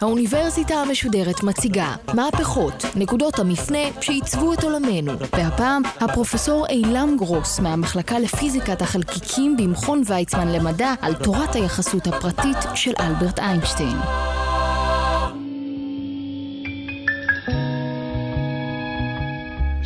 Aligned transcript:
האוניברסיטה 0.00 0.74
המשודרת 0.74 1.42
מציגה 1.42 1.94
מהפכות, 2.14 2.84
נקודות 2.96 3.38
המפנה 3.38 3.78
שעיצבו 4.00 4.52
את 4.52 4.64
עולמנו. 4.64 5.12
והפעם, 5.18 5.82
הפרופסור 6.00 6.66
אילם 6.68 7.16
גרוס 7.18 7.60
מהמחלקה 7.60 8.18
לפיזיקת 8.18 8.82
החלקיקים 8.82 9.56
במכון 9.56 10.02
ויצמן 10.06 10.48
למדע 10.48 10.94
על 11.00 11.14
תורת 11.14 11.54
היחסות 11.54 12.06
הפרטית 12.06 12.58
של 12.74 12.92
אלברט 13.00 13.38
איינשטיין. 13.38 13.96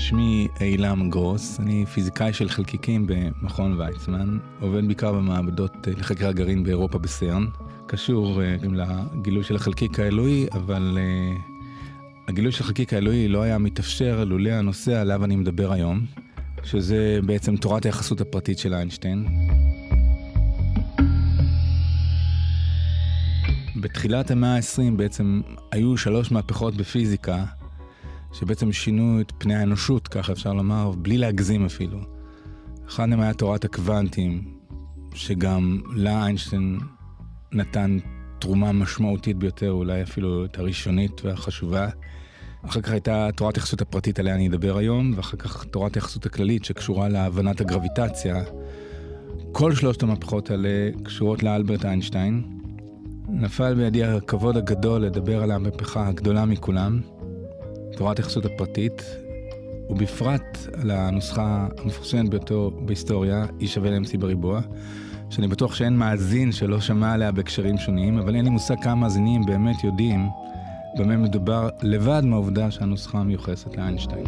שמי 0.04 0.48
אילם 0.60 1.10
גרוס, 1.10 1.60
אני 1.60 1.86
פיזיקאי 1.86 2.32
של 2.32 2.48
חלקיקים 2.48 3.06
במכון 3.06 3.80
ויצמן, 3.80 4.38
עובד 4.60 4.86
בעיקר 4.86 5.12
במעבדות 5.12 5.72
לחקר 5.86 6.28
הגרעין 6.28 6.64
באירופה 6.64 6.98
בסרן. 6.98 7.46
קשור 7.86 8.40
uh, 8.40 8.66
לגילוי 8.66 9.44
של 9.44 9.56
החלקיק 9.56 10.00
האלוהי, 10.00 10.46
אבל 10.52 10.98
uh, 10.98 12.28
הגילוי 12.28 12.52
של 12.52 12.64
החלקיק 12.64 12.92
האלוהי 12.92 13.28
לא 13.28 13.42
היה 13.42 13.58
מתאפשר 13.58 14.24
לולא 14.24 14.50
הנושא 14.50 15.00
עליו 15.00 15.24
אני 15.24 15.36
מדבר 15.36 15.72
היום, 15.72 16.06
שזה 16.62 17.18
בעצם 17.26 17.56
תורת 17.56 17.86
היחסות 17.86 18.20
הפרטית 18.20 18.58
של 18.58 18.74
איינשטיין. 18.74 19.26
בתחילת 23.76 24.30
המאה 24.30 24.56
ה-20 24.56 24.96
בעצם 24.96 25.40
היו 25.72 25.96
שלוש 25.96 26.32
מהפכות 26.32 26.76
בפיזיקה, 26.76 27.44
שבעצם 28.34 28.72
שינו 28.72 29.20
את 29.20 29.32
פני 29.38 29.54
האנושות, 29.54 30.08
ככה 30.08 30.32
אפשר 30.32 30.52
לומר, 30.52 30.90
בלי 30.90 31.18
להגזים 31.18 31.64
אפילו. 31.64 31.98
אחד 32.88 33.06
מהם 33.06 33.20
היה 33.20 33.34
תורת 33.34 33.64
הקוונטים, 33.64 34.54
שגם 35.14 35.80
לה 35.94 36.24
איינשטיין 36.24 36.78
נתן 37.52 37.98
תרומה 38.38 38.72
משמעותית 38.72 39.36
ביותר, 39.36 39.70
אולי 39.70 40.02
אפילו 40.02 40.44
את 40.44 40.58
הראשונית 40.58 41.24
והחשובה. 41.24 41.88
אחר 42.66 42.80
כך 42.80 42.90
הייתה 42.90 43.28
תורת 43.36 43.56
היחסות 43.56 43.80
הפרטית 43.80 44.18
עליה 44.18 44.34
אני 44.34 44.48
אדבר 44.48 44.76
היום, 44.76 45.12
ואחר 45.16 45.36
כך 45.36 45.64
תורת 45.64 45.94
היחסות 45.94 46.26
הכללית 46.26 46.64
שקשורה 46.64 47.08
להבנת 47.08 47.60
הגרביטציה. 47.60 48.42
כל 49.52 49.74
שלושת 49.74 50.02
המהפכות 50.02 50.50
האלה 50.50 50.90
קשורות 51.02 51.42
לאלברט 51.42 51.84
איינשטיין. 51.84 52.42
נפל 53.28 53.74
בידי 53.74 54.04
הכבוד 54.04 54.56
הגדול 54.56 55.00
לדבר 55.00 55.42
על 55.42 55.50
המהפכה 55.50 56.08
הגדולה 56.08 56.44
מכולם, 56.44 57.00
תורת 57.96 58.18
היחסות 58.18 58.44
הפרטית, 58.44 59.02
ובפרט 59.90 60.58
על 60.80 60.90
הנוסחה 60.90 61.68
המפורסמת 61.78 62.28
ביותר 62.30 62.68
בהיסטוריה, 62.84 63.46
E 63.60 63.66
שווה 63.66 63.90
ל-MC 63.90 64.18
בריבוע. 64.18 64.60
שאני 65.30 65.48
בטוח 65.48 65.74
שאין 65.74 65.96
מאזין 65.96 66.52
שלא 66.52 66.80
שמע 66.80 67.12
עליה 67.12 67.32
בהקשרים 67.32 67.78
שונים, 67.78 68.18
אבל 68.18 68.36
אין 68.36 68.44
לי 68.44 68.50
מושג 68.50 68.74
כמה 68.82 68.94
מאזינים 68.94 69.46
באמת 69.46 69.84
יודעים 69.84 70.28
במה 70.98 71.16
מדובר 71.16 71.68
לבד 71.82 72.22
מהעובדה 72.24 72.70
שהנוסחה 72.70 73.22
מיוחסת 73.22 73.76
לאיינשטיין. 73.76 74.26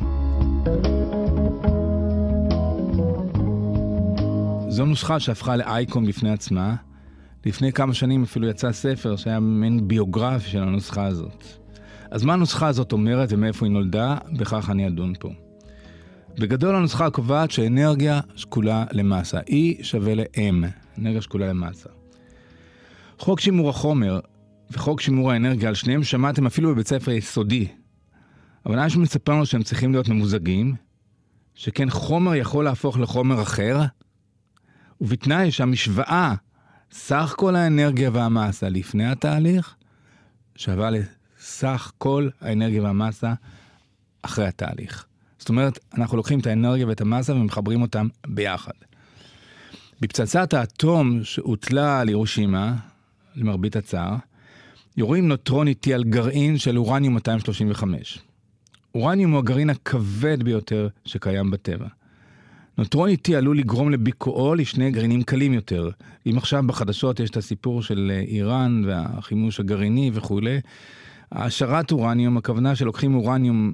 זו 4.69 4.85
נוסחה 4.85 5.21
שהפכה 5.21 5.57
לאייקון 5.57 6.07
בפני 6.07 6.31
עצמה. 6.31 6.75
לפני 7.47 7.73
כמה 7.73 7.95
שנים 7.95 8.23
אפילו 8.23 8.49
יצא 8.49 8.73
ספר 8.73 9.17
שהיה 9.17 9.41
מין 9.41 9.89
ביוגרפי 9.89 10.49
של 10.49 10.63
הנוסחה 10.63 11.07
הזאת. 11.07 11.66
אז 12.11 12.25
מה 12.25 12.33
הנוסחה 12.33 12.67
הזאת 12.67 12.93
אומרת 12.93 13.29
ומאיפה 13.33 13.67
היא 13.67 13.73
נולדה? 13.73 14.17
בכך 14.33 14.71
אני 14.71 14.87
אדון 14.87 15.13
פה. 15.21 15.31
בגדול 16.39 16.75
הנוסחה 16.75 17.11
קובעת 17.11 17.51
שאנרגיה 17.51 18.21
שקולה 18.37 18.85
למסה. 18.93 19.41
E 19.41 19.85
שווה 19.85 20.15
ל-M, 20.15 20.67
אנרגיה 20.99 21.23
שקולה 21.23 21.49
למסה. 21.49 21.89
חוק 23.19 23.41
שימור 23.41 23.71
החומר 23.71 24.21
וחוק 24.71 25.01
שימור 25.01 25.33
האנרגיה, 25.33 25.69
על 25.69 25.75
שניהם 25.75 26.05
שמעתם 26.05 26.47
אפילו 26.47 26.71
בבית 26.71 26.89
ספר 26.89 27.11
יסודי. 27.11 27.69
אבל 28.67 28.79
אנשים 28.79 29.03
מספר 29.03 29.33
לנו 29.33 29.47
שהם 29.47 29.63
צריכים 29.63 29.93
להיות 29.93 30.09
ממוזגים, 30.09 30.75
שכן 31.55 31.91
חומר 31.91 32.35
יכול 32.35 32.65
להפוך 32.65 32.99
לחומר 32.99 33.43
אחר, 33.43 33.81
ובתנאי 35.01 35.51
שהמשוואה, 35.51 36.35
סך 36.93 37.35
כל 37.37 37.57
האנרגיה 37.57 38.11
והמסה 38.13 38.69
לפני 38.69 39.07
התהליך, 39.07 39.75
שווה 40.57 40.91
לסך 41.47 41.93
כל 41.99 42.29
האנרגיה 42.41 42.83
והמסה 42.83 43.35
אחרי 44.23 44.47
התהליך. 44.47 45.07
זאת 45.39 45.49
אומרת, 45.49 45.79
אנחנו 45.95 46.17
לוקחים 46.17 46.41
את 46.41 46.47
האנרגיה 46.47 46.87
ואת 46.87 47.01
המסה 47.01 47.35
ומחברים 47.35 47.83
אותם 47.83 48.09
ביחד. 48.27 48.73
בפצצת 50.01 50.55
האטום 50.55 51.25
שהוטלה 51.25 52.01
על 52.01 52.09
ירושימה, 52.09 52.77
למרבית 53.37 53.77
הצער, 53.77 54.17
יורים 54.97 55.29
נוטרון 55.29 55.69
איטי 55.69 55.95
על 55.95 56.05
גרעין 56.05 56.59
של 56.59 56.79
אורניום 56.79 57.15
235. 57.15 58.19
אורניום 58.95 59.31
הוא 59.31 59.39
הגרעין 59.39 59.71
הכבד 59.71 60.43
ביותר 60.43 60.89
שקיים 61.05 61.51
בטבע. 61.51 61.87
נוטרון 62.79 63.09
איטי 63.09 63.37
עלול 63.37 63.59
לגרום 63.59 63.91
לביקועו 63.91 64.55
לשני 64.55 64.91
גרעינים 64.91 65.23
קלים 65.23 65.53
יותר. 65.53 65.91
אם 66.27 66.39
עכשיו 66.39 66.63
בחדשות 66.67 67.21
יש 67.21 67.31
את 67.31 67.37
הסיפור 67.37 67.83
של 67.83 68.13
איראן 68.29 68.83
והחימוש 68.87 69.61
הגרעיני 69.61 70.11
וכולי, 70.15 70.61
העשרת 71.33 71.93
אורניום, 71.93 72.37
הכוונה 72.37 72.77
שלוקחים 72.77 73.15
אורניום 73.15 73.73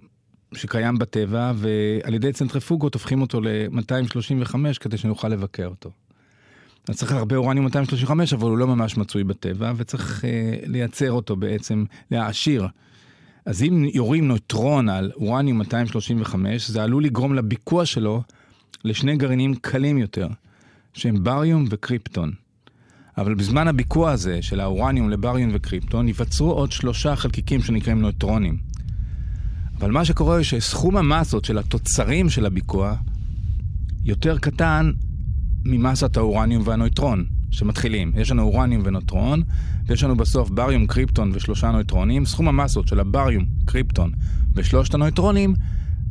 שקיים 0.54 0.98
בטבע, 0.98 1.52
ועל 1.56 2.14
ידי 2.14 2.32
צנטריפוגות 2.32 2.94
הופכים 2.94 3.20
אותו 3.20 3.40
ל-235 3.40 4.54
כדי 4.80 4.98
שנוכל 4.98 5.28
לבקר 5.28 5.66
אותו. 5.66 5.90
אז 6.88 6.96
צריך 6.96 7.12
הרבה 7.12 7.36
אורניום 7.36 7.64
235, 7.64 8.32
אבל 8.32 8.48
הוא 8.48 8.58
לא 8.58 8.66
ממש 8.66 8.96
מצוי 8.96 9.24
בטבע, 9.24 9.72
וצריך 9.76 10.24
אה, 10.24 10.56
לייצר 10.66 11.12
אותו 11.12 11.36
בעצם, 11.36 11.84
להעשיר. 12.10 12.66
אז 13.46 13.62
אם 13.62 13.84
יורים 13.94 14.28
נוטרון 14.28 14.88
על 14.88 15.12
אורניום 15.14 15.58
235, 15.58 16.70
זה 16.70 16.82
עלול 16.82 17.04
לגרום 17.04 17.34
לביקוע 17.34 17.86
שלו 17.86 18.22
לשני 18.84 19.16
גרעינים 19.16 19.54
קלים 19.54 19.98
יותר, 19.98 20.28
שהם 20.94 21.24
בריום 21.24 21.64
וקריפטון. 21.70 22.32
אבל 23.18 23.34
בזמן 23.34 23.68
הביקוע 23.68 24.10
הזה 24.10 24.42
של 24.42 24.60
האורניום 24.60 25.10
לבריום 25.10 25.50
וקריפטון, 25.54 26.06
ייווצרו 26.06 26.50
עוד 26.50 26.72
שלושה 26.72 27.16
חלקיקים 27.16 27.62
שנקראים 27.62 28.00
נוטרונים. 28.00 28.58
אבל 29.78 29.90
מה 29.90 30.04
שקורה 30.04 30.34
הוא 30.34 30.42
שסכום 30.42 30.96
המסות 30.96 31.44
של 31.44 31.58
התוצרים 31.58 32.30
של 32.30 32.46
הביקוע 32.46 32.94
יותר 34.04 34.38
קטן 34.38 34.92
ממסת 35.64 36.16
האורניום 36.16 36.62
והנויטרון 36.66 37.24
שמתחילים. 37.50 38.12
יש 38.16 38.30
לנו 38.30 38.42
אורניום 38.42 38.82
ונוטרון, 38.84 39.42
ויש 39.86 40.04
לנו 40.04 40.16
בסוף 40.16 40.50
בריום, 40.50 40.86
קריפטון 40.86 41.30
ושלושה 41.34 41.70
נויטרונים. 41.70 42.24
סכום 42.24 42.48
המסות 42.48 42.88
של 42.88 43.00
הבריום, 43.00 43.44
קריפטון 43.64 44.12
ושלושת 44.54 44.94
הנויטרונים 44.94 45.54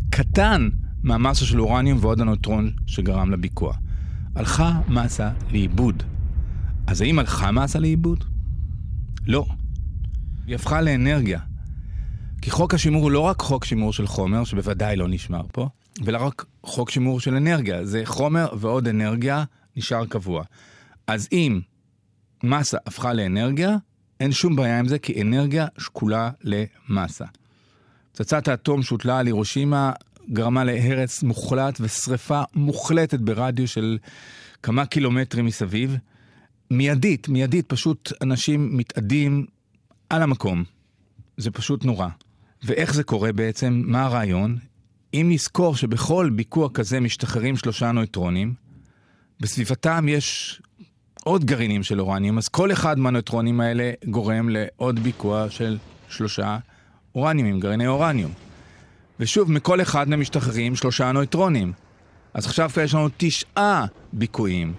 קטן 0.09 0.69
מהמסה 1.03 1.45
של 1.45 1.61
אורניום 1.61 1.97
ועוד 2.01 2.21
הנויטרון 2.21 2.71
שגרם 2.87 3.31
לביקוע. 3.31 3.73
הלכה 4.35 4.79
מסה 4.87 5.31
לאיבוד. 5.51 6.03
אז 6.91 7.01
האם 7.01 7.19
הלכה 7.19 7.51
מסה 7.51 7.79
לאיבוד? 7.79 8.23
לא. 9.27 9.45
היא 10.47 10.55
הפכה 10.55 10.81
לאנרגיה. 10.81 11.39
כי 12.41 12.51
חוק 12.51 12.73
השימור 12.73 13.03
הוא 13.03 13.11
לא 13.11 13.19
רק 13.19 13.39
חוק 13.41 13.65
שימור 13.65 13.93
של 13.93 14.07
חומר, 14.07 14.43
שבוודאי 14.43 14.95
לא 14.95 15.07
נשמר 15.07 15.41
פה, 15.51 15.69
ולא 16.03 16.17
רק 16.17 16.45
חוק 16.63 16.89
שימור 16.89 17.19
של 17.19 17.35
אנרגיה, 17.35 17.85
זה 17.85 18.01
חומר 18.05 18.47
ועוד 18.59 18.87
אנרגיה 18.87 19.43
נשאר 19.75 20.05
קבוע. 20.05 20.43
אז 21.07 21.27
אם 21.31 21.59
מסה 22.43 22.77
הפכה 22.85 23.13
לאנרגיה, 23.13 23.77
אין 24.19 24.31
שום 24.31 24.55
בעיה 24.55 24.79
עם 24.79 24.87
זה, 24.87 24.99
כי 24.99 25.21
אנרגיה 25.21 25.67
שקולה 25.77 26.31
למסה. 26.43 27.25
פצצת 28.11 28.47
האטום 28.47 28.83
שהוטלה 28.83 29.19
על 29.19 29.25
הירושימה 29.25 29.91
גרמה 30.33 30.63
להרס 30.63 31.23
מוחלט 31.23 31.77
ושריפה 31.81 32.41
מוחלטת 32.55 33.19
ברדיוס 33.19 33.71
של 33.71 33.97
כמה 34.63 34.85
קילומטרים 34.85 35.45
מסביב. 35.45 35.97
מיידית, 36.71 37.29
מיידית, 37.29 37.65
פשוט 37.67 38.13
אנשים 38.21 38.77
מתאדים 38.77 39.45
על 40.09 40.21
המקום. 40.21 40.63
זה 41.37 41.51
פשוט 41.51 41.85
נורא. 41.85 42.07
ואיך 42.63 42.93
זה 42.93 43.03
קורה 43.03 43.31
בעצם? 43.31 43.81
מה 43.85 44.05
הרעיון? 44.05 44.57
אם 45.13 45.27
נזכור 45.29 45.75
שבכל 45.75 46.29
ביקוע 46.35 46.69
כזה 46.73 46.99
משתחררים 46.99 47.57
שלושה 47.57 47.91
נויטרונים, 47.91 48.53
בסביבתם 49.39 50.05
יש 50.09 50.61
עוד 51.23 51.45
גרעינים 51.45 51.83
של 51.83 52.01
אורניום, 52.01 52.37
אז 52.37 52.47
כל 52.47 52.71
אחד 52.71 52.99
מהנויטרונים 52.99 53.61
האלה 53.61 53.91
גורם 54.05 54.49
לעוד 54.49 54.99
ביקוע 54.99 55.49
של 55.49 55.77
שלושה 56.09 56.57
אורניומים, 57.15 57.59
גרעיני 57.59 57.87
אורניום. 57.87 58.31
ושוב, 59.19 59.51
מכל 59.51 59.81
אחד 59.81 60.09
מהם 60.09 60.19
משתחררים 60.21 60.75
שלושה 60.75 61.11
נויטרונים. 61.11 61.73
אז 62.33 62.45
עכשיו 62.45 62.69
יש 62.83 62.93
לנו 62.93 63.09
תשעה 63.17 63.85
ביקועים. 64.13 64.73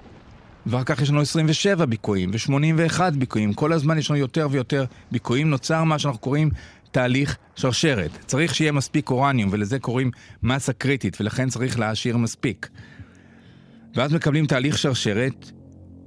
ואחר 0.66 0.84
כך 0.84 1.02
יש 1.02 1.10
לנו 1.10 1.20
27 1.20 1.86
ביקויים 1.86 2.30
ו-81 2.32 3.00
ביקויים. 3.18 3.52
כל 3.52 3.72
הזמן 3.72 3.98
יש 3.98 4.10
לנו 4.10 4.18
יותר 4.18 4.48
ויותר 4.50 4.84
ביקויים. 5.12 5.50
נוצר 5.50 5.84
מה 5.84 5.98
שאנחנו 5.98 6.20
קוראים 6.20 6.50
תהליך 6.90 7.36
שרשרת. 7.56 8.10
צריך 8.26 8.54
שיהיה 8.54 8.72
מספיק 8.72 9.10
אורניום, 9.10 9.48
ולזה 9.52 9.78
קוראים 9.78 10.10
מסה 10.42 10.72
קריטית, 10.72 11.20
ולכן 11.20 11.48
צריך 11.48 11.78
להעשיר 11.78 12.16
מספיק. 12.16 12.68
ואז 13.94 14.14
מקבלים 14.14 14.46
תהליך 14.46 14.78
שרשרת 14.78 15.50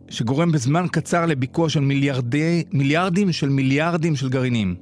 שגורם 0.10 0.52
בזמן 0.52 0.86
קצר 0.92 1.26
לביקוע 1.26 1.70
של 1.70 1.80
מיליארדי, 1.80 2.64
מיליארדים 2.72 3.32
של 3.32 3.50
מיליארדים 3.50 4.16
של 4.16 4.30
גרעינים. 4.30 4.76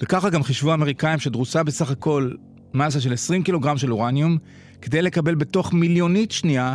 וככה 0.00 0.30
גם 0.30 0.42
חישבו 0.42 0.70
האמריקאים 0.70 1.18
שדרוסה 1.18 1.62
בסך 1.62 1.90
הכל 1.90 2.30
מסה 2.74 3.00
של 3.00 3.12
20 3.12 3.42
קילוגרם 3.42 3.78
של 3.78 3.92
אורניום, 3.92 4.38
כדי 4.82 5.02
לקבל 5.02 5.34
בתוך 5.34 5.72
מיליונית 5.72 6.30
שנייה 6.30 6.74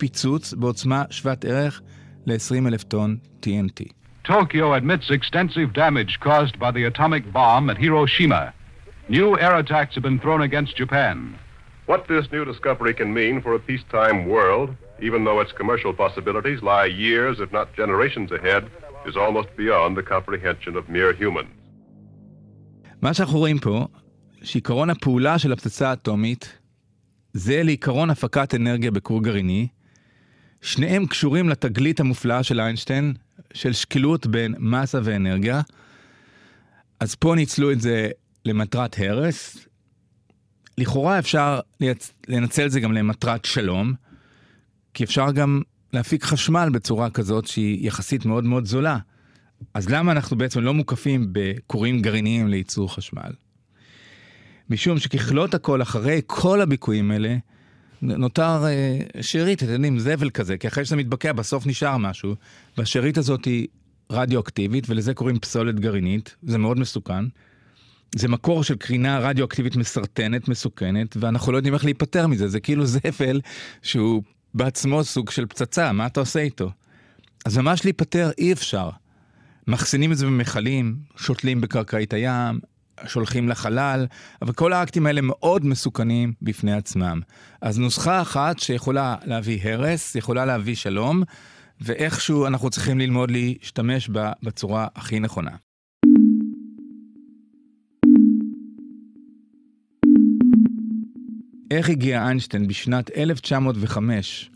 פיצוץ 0.00 0.54
בעוצמה 0.54 1.04
שוות 1.10 1.44
ערך 1.44 1.82
ל-20 2.26 2.68
אלף 2.68 2.82
טון 2.82 3.16
TNT. 3.42 3.92
Tokyo 4.24 4.74
admits 4.74 5.10
extensive 5.10 5.72
damage 5.72 6.18
caused 6.20 6.58
by 6.58 6.70
the 6.76 6.84
atomic 6.90 7.24
bomb 7.32 7.70
at 7.70 7.78
Hiroshima. 7.78 8.52
New 9.08 9.38
air 9.38 9.54
attacks 9.62 9.94
have 9.94 10.02
been 10.08 10.18
thrown 10.24 10.42
against 10.42 10.72
Japan. 10.82 11.16
What 11.90 12.00
this 12.08 12.26
new 12.34 12.44
discovery 12.52 12.94
can 13.00 13.10
mean 13.20 13.34
for 13.44 13.52
a 13.54 13.60
peacetime 13.68 14.18
world, 14.34 14.68
even 15.08 15.20
though 15.24 15.38
its 15.44 15.52
commercial 15.60 15.92
possibilities 16.04 16.60
lie 16.70 16.88
years, 17.06 17.34
if 17.44 17.50
not 17.58 17.66
generations 17.80 18.30
ahead, 18.38 18.62
is 19.08 19.16
almost 19.24 19.48
beyond 19.62 19.96
the 19.96 20.06
comprehension 20.14 20.72
of 20.76 20.88
mere 20.88 21.12
humans. 21.12 21.52
מה 23.02 23.14
שאנחנו 23.14 23.38
רואים 23.38 23.58
פה, 23.58 23.86
שעיקרון 24.42 24.90
הפעולה 24.90 25.38
של 25.38 25.52
הפצצה 25.52 25.90
האטומית 25.90 26.58
זה 27.32 27.62
לעיקרון 27.62 28.10
הפקת 28.10 28.54
אנרגיה 28.54 28.90
בכור 28.90 29.22
גרעיני. 29.22 29.68
שניהם 30.61 31.05
קשורים 31.05 31.49
לתגלית 31.49 31.99
המופלאה 31.99 32.43
של 32.43 32.59
איינשטיין, 32.59 33.13
של 33.53 33.73
שקילות 33.73 34.27
בין 34.27 34.55
מסה 34.59 34.99
ואנרגיה. 35.03 35.61
אז 36.99 37.15
פה 37.15 37.35
ניצלו 37.35 37.71
את 37.71 37.81
זה 37.81 38.09
למטרת 38.45 38.95
הרס. 38.99 39.57
לכאורה 40.77 41.19
אפשר 41.19 41.59
לייצ... 41.79 42.11
לנצל 42.27 42.65
את 42.65 42.71
זה 42.71 42.79
גם 42.79 42.93
למטרת 42.93 43.45
שלום, 43.45 43.93
כי 44.93 45.03
אפשר 45.03 45.31
גם 45.31 45.61
להפיק 45.93 46.23
חשמל 46.23 46.69
בצורה 46.73 47.09
כזאת 47.09 47.47
שהיא 47.47 47.87
יחסית 47.87 48.25
מאוד 48.25 48.43
מאוד 48.43 48.65
זולה. 48.65 48.97
אז 49.73 49.89
למה 49.89 50.11
אנחנו 50.11 50.37
בעצם 50.37 50.59
לא 50.59 50.73
מוקפים 50.73 51.27
בכורים 51.31 52.01
גרעיניים 52.01 52.47
לייצור 52.47 52.95
חשמל? 52.95 53.31
משום 54.69 54.99
שככלות 54.99 55.53
הכל, 55.53 55.81
אחרי 55.81 56.21
כל 56.27 56.61
הביקויים 56.61 57.11
האלה, 57.11 57.37
נותר 58.01 58.65
אה, 58.65 58.99
שארית, 59.21 59.63
אתם 59.63 59.71
יודעים, 59.71 59.99
זבל 59.99 60.29
כזה, 60.29 60.57
כי 60.57 60.67
אחרי 60.67 60.85
שזה 60.85 60.95
מתבקע 60.95 61.33
בסוף 61.33 61.67
נשאר 61.67 61.97
משהו, 61.97 62.35
והשארית 62.77 63.17
הזאת 63.17 63.45
היא 63.45 63.67
רדיואקטיבית, 64.09 64.89
ולזה 64.89 65.13
קוראים 65.13 65.39
פסולת 65.39 65.79
גרעינית, 65.79 66.35
זה 66.43 66.57
מאוד 66.57 66.79
מסוכן. 66.79 67.25
זה 68.15 68.27
מקור 68.27 68.63
של 68.63 68.75
קרינה 68.75 69.19
רדיואקטיבית 69.19 69.75
מסרטנת, 69.75 70.47
מסוכנת, 70.47 71.17
ואנחנו 71.19 71.51
לא 71.51 71.57
יודעים 71.57 71.73
איך 71.73 71.85
להיפטר 71.85 72.27
מזה, 72.27 72.47
זה 72.47 72.59
כאילו 72.59 72.85
זבל 72.85 73.41
שהוא 73.81 74.23
בעצמו 74.53 75.03
סוג 75.03 75.29
של 75.29 75.45
פצצה, 75.45 75.91
מה 75.91 76.05
אתה 76.05 76.19
עושה 76.19 76.39
איתו? 76.39 76.71
אז 77.45 77.57
ממש 77.57 77.85
להיפטר 77.85 78.29
אי 78.37 78.53
אפשר. 78.53 78.89
מחסינים 79.67 80.11
את 80.11 80.17
זה 80.17 80.25
במכלים, 80.25 80.95
שותלים 81.15 81.61
בקרקעית 81.61 82.13
הים, 82.13 82.59
שולחים 83.07 83.49
לחלל, 83.49 84.05
אבל 84.41 84.53
כל 84.53 84.73
האקטים 84.73 85.05
האלה 85.05 85.21
מאוד 85.21 85.65
מסוכנים 85.65 86.33
בפני 86.41 86.73
עצמם. 86.73 87.21
אז 87.61 87.79
נוסחה 87.79 88.21
אחת 88.21 88.59
שיכולה 88.59 89.15
להביא 89.25 89.59
הרס, 89.63 90.15
יכולה 90.15 90.45
להביא 90.45 90.75
שלום, 90.75 91.23
ואיכשהו 91.81 92.47
אנחנו 92.47 92.69
צריכים 92.69 92.99
ללמוד 92.99 93.31
להשתמש 93.31 94.09
בה 94.09 94.31
בצורה 94.43 94.87
הכי 94.95 95.19
נכונה. 95.19 95.51
איך 101.71 101.89
הגיע 101.89 102.23
איינשטיין 102.25 102.67
בשנת 102.67 103.11
1905 103.17 104.51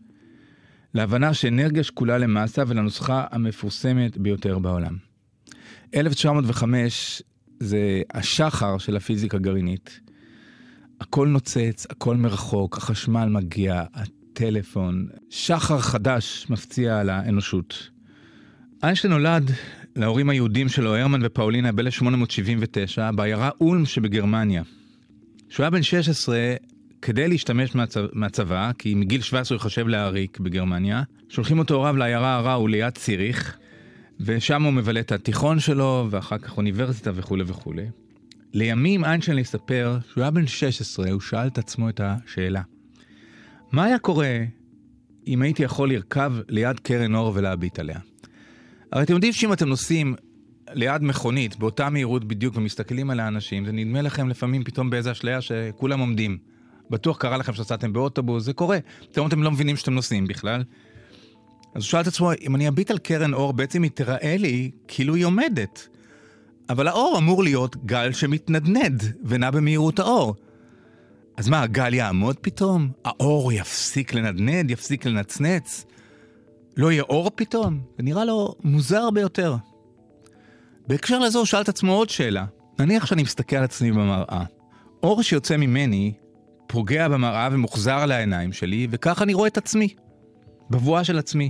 להבנה 0.93 1.33
שאנרגיה 1.33 1.83
שקולה 1.83 2.17
למסה 2.17 2.63
ולנוסחה 2.67 3.25
המפורסמת 3.31 4.17
ביותר 4.17 4.59
בעולם? 4.59 4.97
1905 5.95 7.23
זה 7.59 8.01
השחר 8.13 8.77
של 8.77 8.95
הפיזיקה 8.97 9.37
הגרעינית. 9.37 9.99
הכל 11.01 11.27
נוצץ, 11.27 11.87
הכל 11.89 12.15
מרחוק, 12.15 12.77
החשמל 12.77 13.25
מגיע, 13.25 13.83
הטלפון, 13.93 15.07
שחר 15.29 15.79
חדש 15.79 16.45
מפציע 16.49 16.99
על 16.99 17.09
האנושות. 17.09 17.89
איינשטיין 18.83 19.13
נולד 19.13 19.51
להורים 19.95 20.29
היהודים 20.29 20.69
שלו, 20.69 20.95
הרמן 20.95 21.19
ופאולינה, 21.23 21.71
ב-1879, 21.71 23.11
בעיירה 23.15 23.49
אולם 23.61 23.85
שבגרמניה. 23.85 24.63
כשהוא 25.49 25.63
היה 25.63 25.69
בן 25.69 25.83
16, 25.83 26.55
כדי 27.01 27.27
להשתמש 27.27 27.75
מהצבא, 27.75 28.07
מהצבא, 28.13 28.71
כי 28.77 28.95
מגיל 28.95 29.21
17 29.21 29.55
הוא 29.55 29.61
חושב 29.61 29.87
להעריק 29.87 30.39
בגרמניה, 30.39 31.03
שולחים 31.29 31.59
אותו 31.59 31.75
הוריו 31.75 31.97
לעיירה 31.97 32.35
הראו 32.35 32.67
ליד 32.67 32.93
ציריך, 32.93 33.57
ושם 34.19 34.63
הוא 34.63 34.73
מבלה 34.73 34.99
את 34.99 35.11
התיכון 35.11 35.59
שלו, 35.59 36.07
ואחר 36.09 36.37
כך 36.37 36.57
אוניברסיטה 36.57 37.11
וכולי 37.15 37.43
וכולי. 37.47 37.85
לימים 38.53 39.05
איינשטיין 39.05 39.37
יספר 39.37 39.97
שהוא 40.11 40.21
היה 40.21 40.31
בן 40.31 40.47
16, 40.47 41.11
הוא 41.11 41.21
שאל 41.21 41.47
את 41.47 41.57
עצמו 41.57 41.89
את 41.89 42.01
השאלה. 42.03 42.61
מה 43.71 43.83
היה 43.83 43.99
קורה 43.99 44.37
אם 45.27 45.41
הייתי 45.41 45.63
יכול 45.63 45.89
לרכב 45.89 46.33
ליד 46.49 46.79
קרן 46.79 47.15
אור 47.15 47.31
ולהביט 47.35 47.79
עליה? 47.79 47.99
הרי 48.91 49.03
אתם 49.03 49.13
יודעים 49.13 49.33
שאם 49.33 49.53
אתם 49.53 49.69
נוסעים 49.69 50.15
ליד 50.71 51.01
מכונית 51.01 51.55
באותה 51.55 51.89
מהירות 51.89 52.25
בדיוק 52.25 52.57
ומסתכלים 52.57 53.09
על 53.09 53.19
האנשים, 53.19 53.65
זה 53.65 53.71
נדמה 53.71 54.01
לכם 54.01 54.29
לפעמים 54.29 54.63
פתאום 54.63 54.89
באיזה 54.89 55.11
אשליה 55.11 55.41
שכולם 55.41 55.99
עומדים. 55.99 56.37
בטוח 56.89 57.17
קרה 57.17 57.37
לכם 57.37 57.53
שנסעתם 57.53 57.93
באוטובוס, 57.93 58.43
זה 58.43 58.53
קורה. 58.53 58.77
פתאום 59.11 59.27
אתם 59.27 59.43
לא 59.43 59.51
מבינים 59.51 59.75
שאתם 59.75 59.93
נוסעים 59.93 60.27
בכלל. 60.27 60.63
אז 61.75 61.81
הוא 61.81 61.87
שאל 61.87 62.01
את 62.01 62.07
עצמו, 62.07 62.31
אם 62.41 62.55
אני 62.55 62.67
אביט 62.67 62.91
על 62.91 62.97
קרן 62.97 63.33
אור, 63.33 63.53
בעצם 63.53 63.83
היא 63.83 63.91
תראה 63.93 64.35
לי 64.37 64.71
כאילו 64.87 65.15
היא 65.15 65.25
עומדת. 65.25 65.87
אבל 66.69 66.87
האור 66.87 67.17
אמור 67.17 67.43
להיות 67.43 67.85
גל 67.85 68.11
שמתנדנד 68.11 69.03
ונע 69.25 69.51
במהירות 69.51 69.99
האור. 69.99 70.35
אז 71.37 71.49
מה, 71.49 71.61
הגל 71.61 71.93
יעמוד 71.93 72.35
פתאום? 72.41 72.89
האור 73.05 73.53
יפסיק 73.53 74.13
לנדנד, 74.13 74.71
יפסיק 74.71 75.05
לנצנץ? 75.05 75.85
לא 76.77 76.91
יהיה 76.91 77.03
אור 77.03 77.31
פתאום? 77.35 77.79
זה 77.97 78.03
נראה 78.03 78.25
לו 78.25 78.55
מוזר 78.63 79.09
ביותר. 79.09 79.55
בהקשר 80.87 81.19
לזה 81.19 81.37
הוא 81.37 81.45
שאל 81.45 81.61
את 81.61 81.69
עצמו 81.69 81.93
עוד 81.93 82.09
שאלה. 82.09 82.45
נניח 82.79 83.05
שאני 83.05 83.23
מסתכל 83.23 83.55
על 83.55 83.63
עצמי 83.63 83.91
במראה. 83.91 84.43
אור 85.03 85.23
שיוצא 85.23 85.57
ממני 85.57 86.13
פוגע 86.67 87.07
במראה 87.07 87.49
ומוחזר 87.51 88.05
לעיניים 88.05 88.53
שלי, 88.53 88.87
וכך 88.91 89.21
אני 89.21 89.33
רואה 89.33 89.47
את 89.47 89.57
עצמי. 89.57 89.87
בבואה 90.69 91.03
של 91.03 91.17
עצמי. 91.17 91.49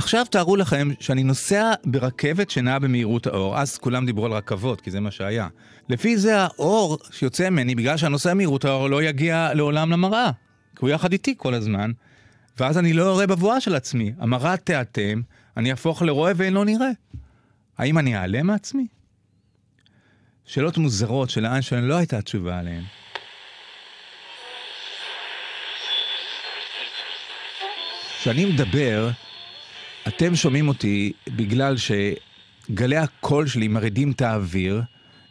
עכשיו 0.00 0.24
תארו 0.30 0.56
לכם 0.56 0.88
שאני 1.00 1.22
נוסע 1.22 1.72
ברכבת 1.84 2.50
שנעה 2.50 2.78
במהירות 2.78 3.26
האור, 3.26 3.58
אז 3.58 3.78
כולם 3.78 4.06
דיברו 4.06 4.26
על 4.26 4.32
רכבות, 4.32 4.80
כי 4.80 4.90
זה 4.90 5.00
מה 5.00 5.10
שהיה. 5.10 5.48
לפי 5.88 6.16
זה 6.16 6.38
האור 6.38 6.98
שיוצא 7.10 7.50
ממני, 7.50 7.74
בגלל 7.74 7.96
שהנוסע 7.96 8.30
במהירות 8.30 8.64
האור 8.64 8.90
לא 8.90 9.02
יגיע 9.02 9.54
לעולם 9.54 9.90
למראה, 9.90 10.30
כי 10.76 10.80
הוא 10.80 10.90
יחד 10.90 11.12
איתי 11.12 11.34
כל 11.36 11.54
הזמן, 11.54 11.90
ואז 12.58 12.78
אני 12.78 12.92
לא 12.92 13.14
אראה 13.14 13.26
בבואה 13.26 13.60
של 13.60 13.74
עצמי. 13.74 14.12
המראה 14.18 14.56
תיאטם, 14.56 15.20
אני 15.56 15.70
אהפוך 15.70 16.02
לרועה 16.02 16.32
ואינו 16.36 16.64
נראה. 16.64 16.90
האם 17.78 17.98
אני 17.98 18.16
אעלה 18.16 18.42
מעצמי? 18.42 18.86
שאלות 20.44 20.78
מוזרות 20.78 21.30
שלאיינשטיין 21.30 21.84
לא 21.84 21.94
הייתה 21.94 22.22
תשובה 22.22 22.58
עליהן. 22.58 22.82
כשאני 28.20 28.44
מדבר, 28.44 29.10
אתם 30.08 30.36
שומעים 30.36 30.68
אותי 30.68 31.12
בגלל 31.36 31.74
שגלי 31.76 32.96
הקול 32.96 33.46
שלי 33.46 33.68
מרעידים 33.68 34.10
את 34.10 34.22
האוויר, 34.22 34.82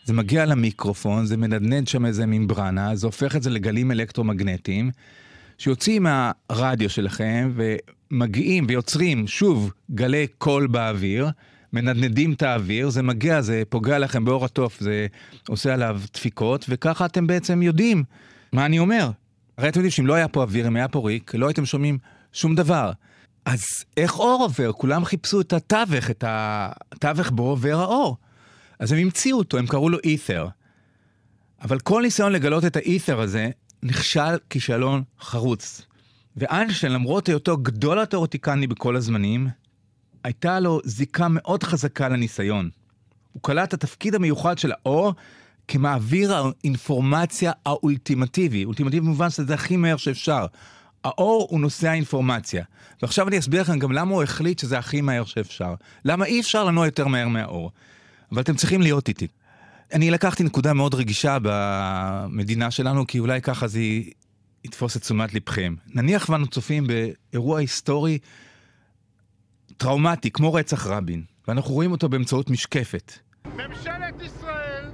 זה 0.03 0.13
מגיע 0.13 0.45
למיקרופון, 0.45 1.25
זה 1.25 1.38
מנדנד 1.38 1.88
שם 1.88 2.05
איזה 2.05 2.25
ממברנה, 2.25 2.95
זה 2.95 3.07
הופך 3.07 3.35
את 3.35 3.43
זה 3.43 3.49
לגלים 3.49 3.91
אלקטרומגנטיים, 3.91 4.91
שיוצאים 5.57 6.03
מהרדיו 6.03 6.89
שלכם 6.89 7.53
ומגיעים 7.55 8.65
ויוצרים 8.67 9.27
שוב 9.27 9.71
גלי 9.91 10.27
קול 10.38 10.67
באוויר, 10.67 11.29
מנדנדים 11.73 12.33
את 12.33 12.41
האוויר, 12.41 12.89
זה 12.89 13.03
מגיע, 13.03 13.41
זה 13.41 13.63
פוגע 13.69 13.99
לכם 13.99 14.25
באור 14.25 14.45
התוף, 14.45 14.79
זה 14.79 15.07
עושה 15.47 15.73
עליו 15.73 16.01
דפיקות, 16.13 16.65
וככה 16.69 17.05
אתם 17.05 17.27
בעצם 17.27 17.61
יודעים 17.61 18.03
מה 18.53 18.65
אני 18.65 18.79
אומר. 18.79 19.11
הרי 19.57 19.69
אתם 19.69 19.79
יודעים 19.79 19.91
שאם 19.91 20.07
לא 20.07 20.13
היה 20.13 20.27
פה 20.27 20.41
אוויר, 20.41 20.67
אם 20.67 20.75
היה 20.75 20.88
פה 20.88 20.99
ריק, 21.07 21.35
לא 21.35 21.47
הייתם 21.47 21.65
שומעים 21.65 21.97
שום 22.33 22.55
דבר. 22.55 22.91
אז 23.46 23.63
איך 23.98 24.19
אור 24.19 24.43
עובר? 24.43 24.72
כולם 24.72 25.05
חיפשו 25.05 25.41
את 25.41 25.53
התווך, 25.53 26.10
את 26.10 26.24
התווך 26.27 27.29
בו 27.29 27.43
עובר 27.43 27.79
האור. 27.79 28.17
אז 28.79 28.91
הם 28.91 28.98
המציאו 28.98 29.38
אותו, 29.38 29.58
הם 29.58 29.67
קראו 29.67 29.89
לו 29.89 29.98
אית'ר. 30.03 30.48
אבל 31.62 31.79
כל 31.79 32.01
ניסיון 32.01 32.31
לגלות 32.31 32.65
את 32.65 32.75
האית'ר 32.75 33.19
הזה 33.22 33.50
נכשל 33.84 34.38
כישלון 34.50 35.03
חרוץ. 35.19 35.81
ואיינשטיין, 36.38 36.93
למרות 36.93 37.27
היותו 37.27 37.58
גדול 37.58 38.00
התיאורטיקני 38.00 38.67
בכל 38.67 38.96
הזמנים, 38.96 39.48
הייתה 40.24 40.60
לו 40.60 40.79
זיקה 40.84 41.27
מאוד 41.27 41.63
חזקה 41.63 42.10
לניסיון. 42.10 42.69
הוא 43.34 43.43
קלט 43.43 43.67
את 43.69 43.74
התפקיד 43.74 44.15
המיוחד 44.15 44.58
של 44.58 44.72
האור 44.72 45.13
כמעביר 45.67 46.36
האינפורמציה 46.36 47.51
האולטימטיבי. 47.65 48.63
אולטימטיבי 48.63 49.05
במובן 49.05 49.29
שזה 49.29 49.53
הכי 49.53 49.77
מהר 49.77 49.98
שאפשר. 49.98 50.46
האור 51.03 51.48
הוא 51.50 51.60
נושא 51.60 51.88
האינפורמציה. 51.88 52.63
ועכשיו 53.01 53.27
אני 53.27 53.39
אסביר 53.39 53.62
לכם 53.62 53.79
גם 53.79 53.91
למה 53.91 54.12
הוא 54.12 54.24
החליט 54.24 54.60
שזה 54.60 54.77
הכי 54.77 55.01
מהר 55.01 55.25
שאפשר. 55.25 55.74
למה 56.06 56.25
אי 56.25 56.41
אפשר 56.41 56.63
לנוע 56.63 56.86
יותר 56.86 57.08
מהר 57.08 57.27
מהאור. 57.27 57.72
אבל 58.32 58.41
אתם 58.41 58.56
צריכים 58.56 58.82
להיות 58.82 59.08
איתי. 59.08 59.27
אני 59.94 60.12
לקחתי 60.12 60.44
נקודה 60.44 60.74
מאוד 60.74 60.94
רגישה 60.94 61.38
במדינה 61.41 62.72
שלנו, 62.72 63.08
כי 63.08 63.20
אולי 63.20 63.41
ככה 63.41 63.68
זה 63.68 63.79
יתפוס 64.63 64.98
את 64.98 65.01
תשומת 65.01 65.34
לבכם. 65.34 65.75
נניח 65.88 66.29
ואנו 66.29 66.48
צופים 66.48 66.88
באירוע 66.88 67.60
היסטורי 67.60 68.20
טראומטי, 69.77 70.32
כמו 70.32 70.53
רצח 70.53 70.88
רבין, 70.88 71.24
ואנחנו 71.48 71.74
רואים 71.74 71.91
אותו 71.91 72.10
באמצעות 72.10 72.50
משקפת. 72.50 73.13
ממשלת 73.46 74.22
ישראל 74.22 74.91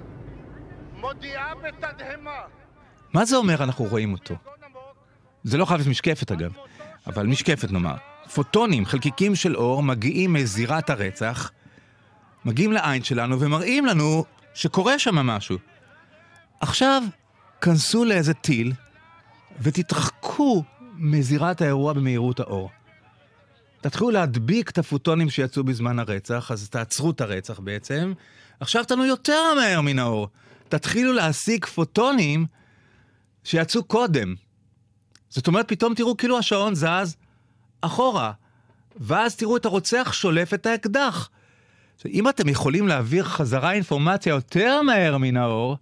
מודיעה 1.02 1.54
בתדהמה 1.56 2.42
מה 3.16 3.26
זה 3.26 3.36
אומר 3.36 3.64
אנחנו 3.64 3.86
רואים 3.86 4.14
אותו? 4.14 4.36
זה 5.46 5.58
לא 5.58 5.66
חייב 5.66 5.78
להיות 5.80 5.90
משקפת 5.90 6.32
אגב, 6.32 6.52
אבל 7.08 7.28
משקפת 7.28 7.72
נאמר. 7.72 7.96
פוטונים, 8.34 8.86
חלקיקים 8.86 9.36
של 9.36 9.56
אור, 9.56 9.84
מגיעים 9.84 10.34
מזירת 10.34 10.90
הרצח, 10.90 11.52
מגיעים 12.46 12.72
לעין 12.72 13.04
שלנו 13.04 13.40
ומראים 13.40 13.86
לנו 13.86 14.25
שקורה 14.54 15.00
שם 15.00 15.16
משהו. 15.16 15.58
עכשיו, 16.60 17.04
כנסו 17.62 18.06
לאיזה 18.06 18.34
טיל 18.34 18.74
ותתרחקו 19.62 20.64
מזירת 20.98 21.62
האירוע 21.62 21.94
במהירות 21.94 22.40
האור. 22.40 22.70
תתחילו 23.82 24.12
להדביק 24.12 24.70
את 24.70 24.78
הפוטונים 24.78 25.30
שיצאו 25.30 25.64
בזמן 25.64 26.00
הרצח, 26.00 26.52
אז 26.52 26.70
תעצרו 26.70 27.12
את 27.12 27.22
הרצח 27.22 27.60
בעצם. 27.60 28.14
עכשיו 28.60 28.84
תנו 28.86 29.06
יותר 29.06 29.54
מהר 29.56 29.82
מן 29.82 30.00
האור. 30.00 30.28
תתחילו 30.70 31.14
להשיג 31.14 31.66
פוטונים 31.66 32.46
שיצאו 33.44 33.84
קודם. 33.84 34.45
זאת 35.36 35.48
אומרת, 35.48 35.68
פתאום 35.68 35.94
תראו 35.94 36.18
כאילו 36.18 36.38
השעון 36.38 36.75
זז 36.75 37.15
אחורה, 37.82 38.32
ואז 38.98 39.36
תראו 39.36 39.58
את 39.58 39.65
הרוצח 39.65 40.13
שולף 40.13 40.54
את 40.54 40.65
האקדח. 40.65 41.30
אם 42.06 42.30
אתם 42.30 42.50
יכולים 42.50 42.88
להעביר 42.88 43.24
חזרה 43.24 43.72
אינפורמציה 43.72 44.30
יותר 44.30 44.82
מהר 44.82 45.18
מן 45.18 45.38
האור, 45.38 45.77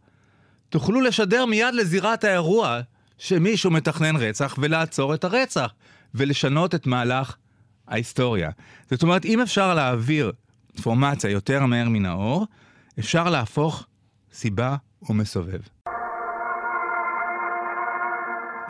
תוכלו 0.69 1.01
לשדר 1.01 1.45
מיד 1.45 1.73
לזירת 1.73 2.23
האירוע 2.23 2.79
שמישהו 3.17 3.71
מתכנן 3.71 4.15
רצח 4.15 4.55
ולעצור 4.59 5.13
את 5.13 5.23
הרצח, 5.23 5.73
ולשנות 6.15 6.75
את 6.75 6.87
מהלך 6.87 7.35
ההיסטוריה. 7.87 8.49
זאת 8.91 9.03
אומרת, 9.03 9.25
אם 9.25 9.41
אפשר 9.41 9.73
להעביר 9.73 10.31
אינפורמציה 10.75 11.29
יותר 11.29 11.65
מהר 11.65 11.89
מן 11.89 12.05
האור, 12.05 12.47
אפשר 12.99 13.29
להפוך 13.29 13.85
סיבה 14.33 14.75
ומסובב. 15.09 15.59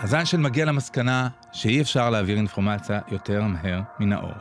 אז 0.03 0.13
איינשטיין 0.13 0.41
מגיע 0.41 0.65
למסקנה 0.65 1.27
שאי 1.51 1.81
אפשר 1.81 2.09
להעביר 2.09 2.37
אינפורמציה 2.37 2.99
יותר 3.11 3.41
מהר 3.43 3.81
מן 3.99 4.13
האור. 4.13 4.33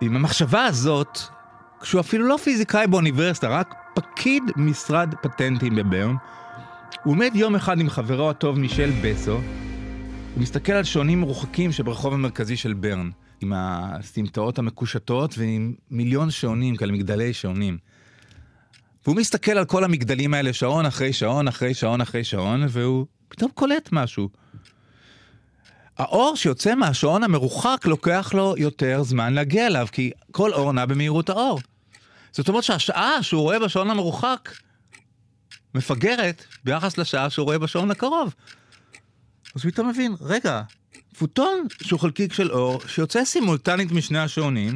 עם 0.00 0.16
המחשבה 0.16 0.64
הזאת, 0.64 1.18
כשהוא 1.80 2.00
אפילו 2.00 2.26
לא 2.26 2.36
פיזיקאי 2.36 2.86
באוניברסיטה, 2.86 3.48
רק 3.48 3.74
פקיד 3.94 4.42
משרד 4.56 5.14
פטנטים 5.22 5.76
בברן, 5.76 6.14
הוא 7.04 7.12
עומד 7.12 7.30
יום 7.34 7.54
אחד 7.54 7.80
עם 7.80 7.88
חברו 7.88 8.30
הטוב 8.30 8.58
מישל 8.58 8.90
בסו, 9.02 9.32
הוא 9.32 9.42
מסתכל 10.36 10.72
על 10.72 10.84
שעונים 10.84 11.20
מרוחקים 11.20 11.72
שברחוב 11.72 12.14
המרכזי 12.14 12.56
של 12.56 12.72
ברן, 12.72 13.10
עם 13.40 13.52
הסמטאות 13.56 14.58
המקושטות 14.58 15.38
ועם 15.38 15.74
מיליון 15.90 16.30
שעונים, 16.30 16.76
כאלה 16.76 16.92
מגדלי 16.92 17.32
שעונים. 17.32 17.78
והוא 19.04 19.16
מסתכל 19.16 19.52
על 19.52 19.64
כל 19.64 19.84
המגדלים 19.84 20.34
האלה 20.34 20.52
שעון 20.52 20.86
אחרי 20.86 21.12
שעון 21.12 21.48
אחרי 21.48 21.74
שעון 21.74 22.00
אחרי 22.00 22.24
שעון, 22.24 22.66
והוא 22.68 23.06
פתאום 23.30 23.50
קולט 23.50 23.88
משהו. 23.92 24.28
האור 25.98 26.36
שיוצא 26.36 26.74
מהשעון 26.74 27.24
המרוחק 27.24 27.86
לוקח 27.86 28.30
לו 28.34 28.54
יותר 28.56 29.02
זמן 29.02 29.34
להגיע 29.34 29.66
אליו, 29.66 29.86
כי 29.92 30.10
כל 30.30 30.52
אור 30.52 30.72
נע 30.72 30.86
במהירות 30.86 31.30
האור. 31.30 31.60
זאת 32.32 32.48
אומרת 32.48 32.64
שהשעה 32.64 33.22
שהוא 33.22 33.42
רואה 33.42 33.58
בשעון 33.58 33.90
המרוחק 33.90 34.50
מפגרת 35.74 36.44
ביחס 36.64 36.98
לשעה 36.98 37.30
שהוא 37.30 37.44
רואה 37.44 37.58
בשעון 37.58 37.90
הקרוב. 37.90 38.34
אז 39.54 39.62
פתאום 39.62 39.88
מבין, 39.88 40.14
רגע, 40.20 40.62
פוטון 41.18 41.66
שהוא 41.82 42.00
חלקיק 42.00 42.32
של 42.32 42.52
אור, 42.52 42.80
שיוצא 42.86 43.24
סימולטנית 43.24 43.92
משני 43.92 44.18
השעונים, 44.18 44.74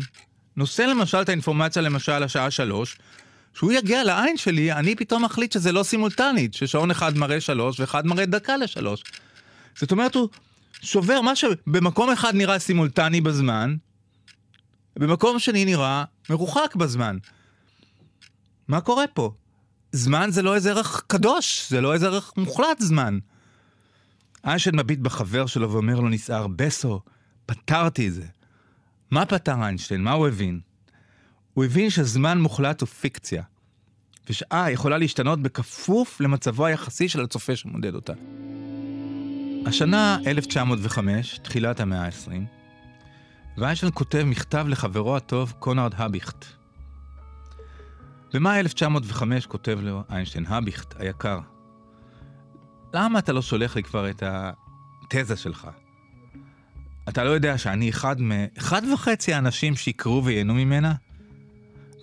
נושא 0.57 0.83
למשל 0.83 1.23
את 1.23 1.29
האינפורמציה 1.29 1.83
למשל 1.83 2.19
לשעה 2.19 2.51
שלוש, 2.51 2.99
כשהוא 3.55 3.73
יגיע 3.73 4.05
לעין 4.05 4.37
שלי, 4.37 4.73
אני 4.73 4.97
פתאום 4.97 5.25
מחליט 5.25 5.53
שזה 5.53 5.73
לא 5.73 5.83
סימולטנית, 5.83 6.55
ששעון 6.55 6.91
אחד 6.91 7.19
מראה 7.19 7.41
שלוש 7.41 7.81
ואחד 7.81 8.07
מראה 8.07 8.27
דקה 8.27 8.57
לשלוש. 8.57 9.03
זאת 9.79 9.93
אומרת, 9.93 10.15
הוא 10.15 10.29
שובר 10.83 11.21
מה 11.21 11.37
שבמקום 11.37 12.11
אחד 12.11 12.35
נראה 12.35 12.59
סימולטני 12.59 13.21
בזמן, 13.21 13.77
במקום 14.97 15.39
שני 15.39 15.65
נראה 15.65 16.05
מרוחק 16.31 16.75
בזמן. 16.77 17.17
מה 18.69 18.81
קורה 18.81 19.07
פה? 19.07 19.33
זמן 19.93 20.31
זה 20.31 20.43
לא 20.43 20.55
איזה 20.55 20.71
ערך 20.71 21.03
קדוש, 21.07 21.71
זה 21.71 21.81
לא 21.81 21.95
איזה 21.95 22.07
ערך 22.07 22.33
מוחלט 22.37 22.81
זמן. 22.81 23.19
איינשטיין 24.45 24.77
מביט 24.77 24.99
בחבר 24.99 25.47
שלו 25.47 25.73
ואומר 25.73 26.01
לו 26.01 26.09
נסער, 26.09 26.47
בסו, 26.47 27.01
פתרתי 27.47 28.09
את 28.09 28.15
זה. 28.15 28.27
מה 29.11 29.27
פתר 29.27 29.63
איינשטיין? 29.63 30.03
מה 30.03 30.13
הוא 30.13 30.29
הבין? 30.29 30.61
הוא 31.55 31.65
הבין 31.65 31.91
שזמן 31.91 32.41
מוחלט 32.41 32.81
הוא 32.81 32.87
פיקציה, 32.87 33.43
ושעה 34.31 34.71
יכולה 34.71 34.99
להשתנות 34.99 35.41
בכפוף 35.41 36.21
למצבו 36.21 36.67
היחסי 36.67 37.09
של 37.09 37.25
הצופה 37.25 37.57
שמודד 37.57 37.95
אותה. 37.95 38.13
השנה 39.67 40.19
1905, 40.27 41.39
תחילת 41.39 41.81
המאה 41.81 42.05
ה-20, 42.05 42.31
ואיינשטיין 43.57 43.93
כותב 43.95 44.23
מכתב 44.27 44.67
לחברו 44.69 45.17
הטוב 45.17 45.53
קונרד 45.59 45.93
הביכט. 45.97 46.45
במאי 48.33 48.61
1905 48.61 49.47
כותב 49.47 49.79
לו 49.83 50.03
איינשטיין, 50.11 50.47
הביכט, 50.47 50.95
היקר, 51.01 51.41
למה 52.95 53.19
אתה 53.19 53.33
לא 53.33 53.43
שולח 53.43 53.77
לי 53.77 53.83
כבר 53.83 54.11
את 54.11 54.23
התזה 54.27 55.37
שלך? 55.37 55.69
אתה 57.09 57.25
לא 57.25 57.31
יודע 57.31 57.59
שאני 57.59 57.91
אחד 57.91 58.21
מאחד 58.21 58.83
וחצי 58.95 59.33
האנשים 59.35 59.77
שיקראו 59.77 60.25
וייהנו 60.25 60.55
ממנה? 60.55 60.95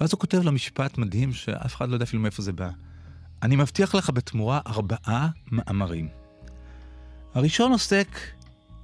ואז 0.01 0.13
הוא 0.13 0.20
כותב 0.20 0.38
לו 0.43 0.51
משפט 0.51 0.98
מדהים 0.98 1.34
שאף 1.34 1.75
אחד 1.75 1.89
לא 1.89 1.93
יודע 1.93 2.03
אפילו 2.03 2.22
מאיפה 2.22 2.41
זה 2.41 2.51
בא. 2.51 2.70
אני 3.43 3.55
מבטיח 3.55 3.96
לך 3.96 4.10
בתמורה 4.13 4.60
ארבעה 4.67 5.29
מאמרים. 5.51 6.08
הראשון 7.34 7.72
עוסק 7.72 8.08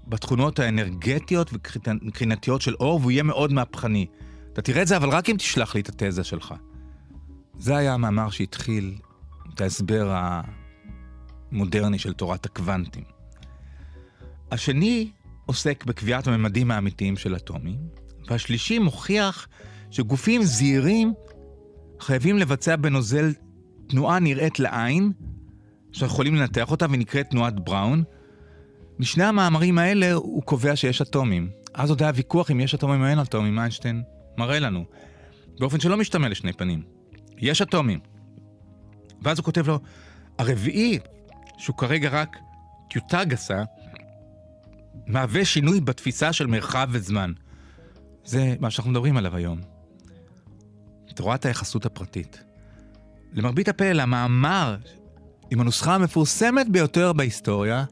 בתכונות 0.07 0.59
האנרגטיות 0.59 1.51
וקרינתיות 1.53 2.61
של 2.61 2.75
אור, 2.75 2.99
והוא 2.99 3.11
יהיה 3.11 3.23
מאוד 3.23 3.53
מהפכני. 3.53 4.05
אתה 4.53 4.61
תראה 4.61 4.81
את 4.81 4.87
זה, 4.87 4.97
אבל 4.97 5.09
רק 5.09 5.29
אם 5.29 5.37
תשלח 5.37 5.75
לי 5.75 5.81
את 5.81 5.89
התזה 5.89 6.23
שלך. 6.23 6.53
זה 7.59 7.77
היה 7.77 7.93
המאמר 7.93 8.29
שהתחיל 8.29 8.95
את 9.53 9.61
ההסבר 9.61 10.15
המודרני 11.51 11.99
של 11.99 12.13
תורת 12.13 12.45
הקוונטים. 12.45 13.03
השני 14.51 15.11
עוסק 15.45 15.83
בקביעת 15.85 16.27
הממדים 16.27 16.71
האמיתיים 16.71 17.17
של 17.17 17.35
אטומים, 17.35 17.79
והשלישי 18.27 18.79
מוכיח 18.79 19.47
שגופים 19.97 20.43
זעירים 20.43 21.13
חייבים 21.99 22.37
לבצע 22.37 22.75
בנוזל 22.75 23.33
תנועה 23.87 24.19
נראית 24.19 24.59
לעין, 24.59 25.11
שאנחנו 25.91 26.13
יכולים 26.13 26.35
לנתח 26.35 26.71
אותה 26.71 26.85
ונקראת 26.89 27.29
תנועת 27.29 27.59
בראון. 27.59 28.03
משני 28.99 29.23
המאמרים 29.23 29.77
האלה 29.77 30.13
הוא 30.13 30.43
קובע 30.43 30.75
שיש 30.75 31.01
אטומים. 31.01 31.49
אז 31.73 31.89
עוד 31.89 32.03
היה 32.03 32.11
ויכוח 32.15 32.51
אם 32.51 32.59
יש 32.59 32.75
אטומים 32.75 33.01
או 33.01 33.07
אין 33.07 33.19
אטומים, 33.19 33.59
איינשטיין 33.59 34.03
מראה 34.37 34.59
לנו. 34.59 34.85
באופן 35.59 35.79
שלא 35.79 35.97
משתמע 35.97 36.29
לשני 36.29 36.53
פנים. 36.53 36.83
יש 37.37 37.61
אטומים. 37.61 37.99
ואז 39.21 39.37
הוא 39.37 39.45
כותב 39.45 39.67
לו, 39.67 39.79
הרביעי, 40.37 40.99
שהוא 41.57 41.77
כרגע 41.77 42.09
רק 42.09 42.37
טיוטה 42.89 43.23
גסה, 43.23 43.63
מהווה 45.07 45.45
שינוי 45.45 45.81
בתפיסה 45.81 46.33
של 46.33 46.47
מרחב 46.47 46.89
וזמן. 46.91 47.31
זה 48.25 48.55
מה 48.59 48.71
שאנחנו 48.71 48.91
מדברים 48.91 49.17
עליו 49.17 49.35
היום. 49.35 49.76
תורת 51.17 51.45
היחסות 51.45 51.85
הפרטית. 51.85 52.43
למרבית 53.33 53.69
הפלא, 53.69 54.01
המאמר 54.01 54.77
עם 55.51 55.61
הנוסחה 55.61 55.95
המפורסמת 55.95 56.69
ביותר 56.69 57.13
בהיסטוריה, 57.13 57.83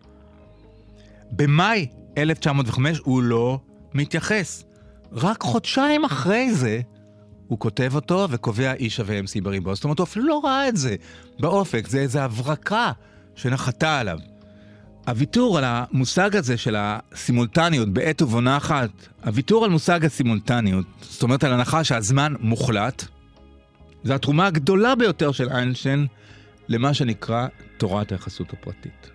במאי 1.32 1.88
1905 2.18 3.00
הוא 3.04 3.24
לא 3.24 3.60
מתייחס. 3.94 4.64
רק 5.12 5.42
חודשיים 5.42 6.06
אחרי 6.06 6.54
זה, 6.54 6.82
הוא 7.48 7.60
כותב 7.60 7.92
אותו 7.96 8.28
וקובע 8.30 8.74
E 8.74 8.90
שווה 8.90 9.20
MC 9.20 9.44
בריבוע. 9.44 9.76
זאת 9.76 9.84
אומרת, 9.84 10.00
הוא 10.00 10.06
אפילו 10.06 10.26
לא 10.26 10.42
ראה 10.44 10.68
את 10.68 10.78
זה 10.78 10.96
באופק, 11.40 11.88
זה 11.88 12.00
איזו 12.00 12.20
הברקה 12.20 12.92
שנחתה 13.36 14.00
עליו. 14.00 14.20
הוויתור 15.08 15.58
על 15.58 15.64
המושג 15.68 16.36
הזה 16.36 16.58
של 16.58 16.76
הסימולטניות 16.78 17.90
בעת 17.90 18.22
ובעונה 18.22 18.58
אחת, 18.58 18.90
הוויתור 19.26 19.66
על 19.66 19.72
מושג 19.72 20.06
הסימולטניות, 20.06 20.86
זאת 21.02 21.24
אומרת 21.24 21.44
על 21.44 21.54
הנחה 21.54 21.84
שהזמן 21.84 22.34
מוחלט, 22.40 23.06
זה 24.06 24.16
התרומה 24.16 24.48
הגדולה 24.48 24.96
ביותר 24.96 25.32
של 25.32 25.50
איינשטיין 25.50 26.08
למה 26.68 26.94
שנקרא 26.94 27.48
תורת 27.78 28.12
היחסות 28.12 28.54
הפרטית. 28.54 29.10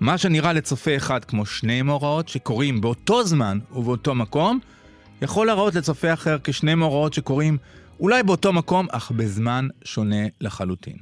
מה 0.00 0.18
שנראה 0.18 0.52
לצופה 0.52 0.96
אחד 0.96 1.24
כמו 1.24 1.46
שני 1.46 1.82
מאורעות 1.82 2.28
שקורים 2.28 2.80
באותו 2.80 3.24
זמן 3.24 3.58
ובאותו 3.72 4.14
מקום, 4.14 4.58
יכול 5.22 5.46
להראות 5.46 5.74
לצופה 5.74 6.12
אחר 6.12 6.38
כשני 6.44 6.74
מאורעות 6.74 7.14
שקורים 7.14 7.58
אולי 8.00 8.22
באותו 8.22 8.52
מקום, 8.52 8.86
אך 8.90 9.10
בזמן 9.10 9.68
שונה 9.84 10.26
לחלוטין. 10.40 10.96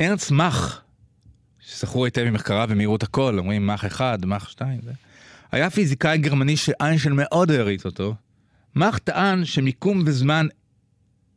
ארנס 0.00 0.30
מאך, 0.30 0.80
שזכור 1.60 2.04
היטב 2.04 2.24
ממחקריו 2.24 2.68
במהירות 2.70 3.02
הכל, 3.02 3.38
אומרים 3.38 3.66
מאך 3.66 3.84
אחד, 3.84 4.26
מאך 4.26 4.50
שתיים, 4.50 4.80
זה... 4.82 4.92
היה 5.52 5.70
פיזיקאי 5.70 6.18
גרמני 6.18 6.56
שאיינשטיין 6.56 7.14
מאוד 7.16 7.50
העריץ 7.50 7.84
אותו. 7.84 8.14
מאך 8.76 8.98
טען 8.98 9.44
שמיקום 9.44 10.02
וזמן 10.06 10.46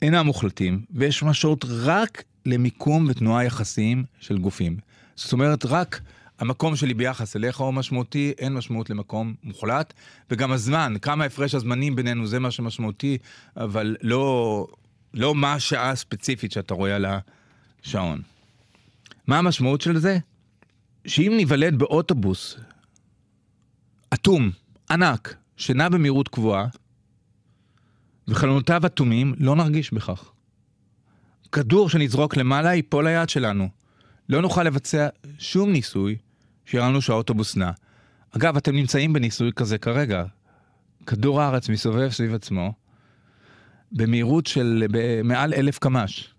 אינם 0.01 0.25
מוחלטים, 0.25 0.85
ויש 0.91 1.23
משמעות 1.23 1.65
רק 1.83 2.23
למיקום 2.45 3.05
ותנועה 3.09 3.45
יחסיים 3.45 4.03
של 4.19 4.37
גופים. 4.37 4.77
זאת 5.15 5.33
אומרת, 5.33 5.65
רק 5.65 6.01
המקום 6.39 6.75
שלי 6.75 6.93
ביחס 6.93 7.35
אליך 7.35 7.57
הוא 7.57 7.73
משמעותי, 7.73 8.33
אין 8.37 8.53
משמעות 8.53 8.89
למקום 8.89 9.33
מוחלט, 9.43 9.93
וגם 10.31 10.51
הזמן, 10.51 10.93
כמה 11.01 11.25
הפרש 11.25 11.55
הזמנים 11.55 11.95
בינינו, 11.95 12.27
זה 12.27 12.39
מה 12.39 12.51
שמשמעותי, 12.51 13.17
אבל 13.57 13.95
לא, 14.01 14.67
לא 15.13 15.35
מה 15.35 15.53
השעה 15.53 15.89
הספציפית 15.89 16.51
שאתה 16.51 16.73
רואה 16.73 16.95
על 16.95 17.05
השעון. 17.85 18.21
מה 19.27 19.37
המשמעות 19.37 19.81
של 19.81 19.97
זה? 19.97 20.17
שאם 21.07 21.33
ניוולד 21.37 21.79
באוטובוס 21.79 22.57
אטום, 24.13 24.51
ענק, 24.91 25.35
שנע 25.57 25.89
במהירות 25.89 26.27
קבועה, 26.27 26.67
וחלונותיו 28.27 28.85
אטומים, 28.85 29.33
לא 29.37 29.55
נרגיש 29.55 29.93
בכך. 29.93 30.31
כדור 31.51 31.89
שנזרוק 31.89 32.37
למעלה 32.37 32.73
ייפול 32.73 33.07
ליד 33.07 33.29
שלנו. 33.29 33.69
לא 34.29 34.41
נוכל 34.41 34.63
לבצע 34.63 35.07
שום 35.39 35.71
ניסוי 35.71 36.15
שיראה 36.65 36.89
לנו 36.89 37.01
שהאוטובוס 37.01 37.55
נע. 37.55 37.71
אגב, 38.31 38.57
אתם 38.57 38.75
נמצאים 38.75 39.13
בניסוי 39.13 39.51
כזה 39.55 39.77
כרגע. 39.77 40.23
כדור 41.05 41.41
הארץ 41.41 41.69
מסתובב 41.69 42.09
סביב 42.09 42.33
עצמו 42.33 42.73
במהירות 43.91 44.47
של 44.47 44.83
מעל 45.23 45.53
אלף 45.53 45.79
קמ"ש. 45.79 46.33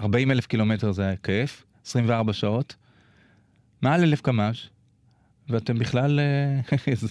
40 0.00 0.30
אלף 0.30 0.46
קילומטר 0.46 0.92
זה 0.92 1.14
כיף, 1.22 1.64
24 1.86 2.32
שעות. 2.32 2.76
מעל 3.82 4.02
אלף 4.02 4.20
קמ"ש, 4.20 4.70
ואתם 5.48 5.78
בכלל 5.78 6.20
אה, 6.20 6.60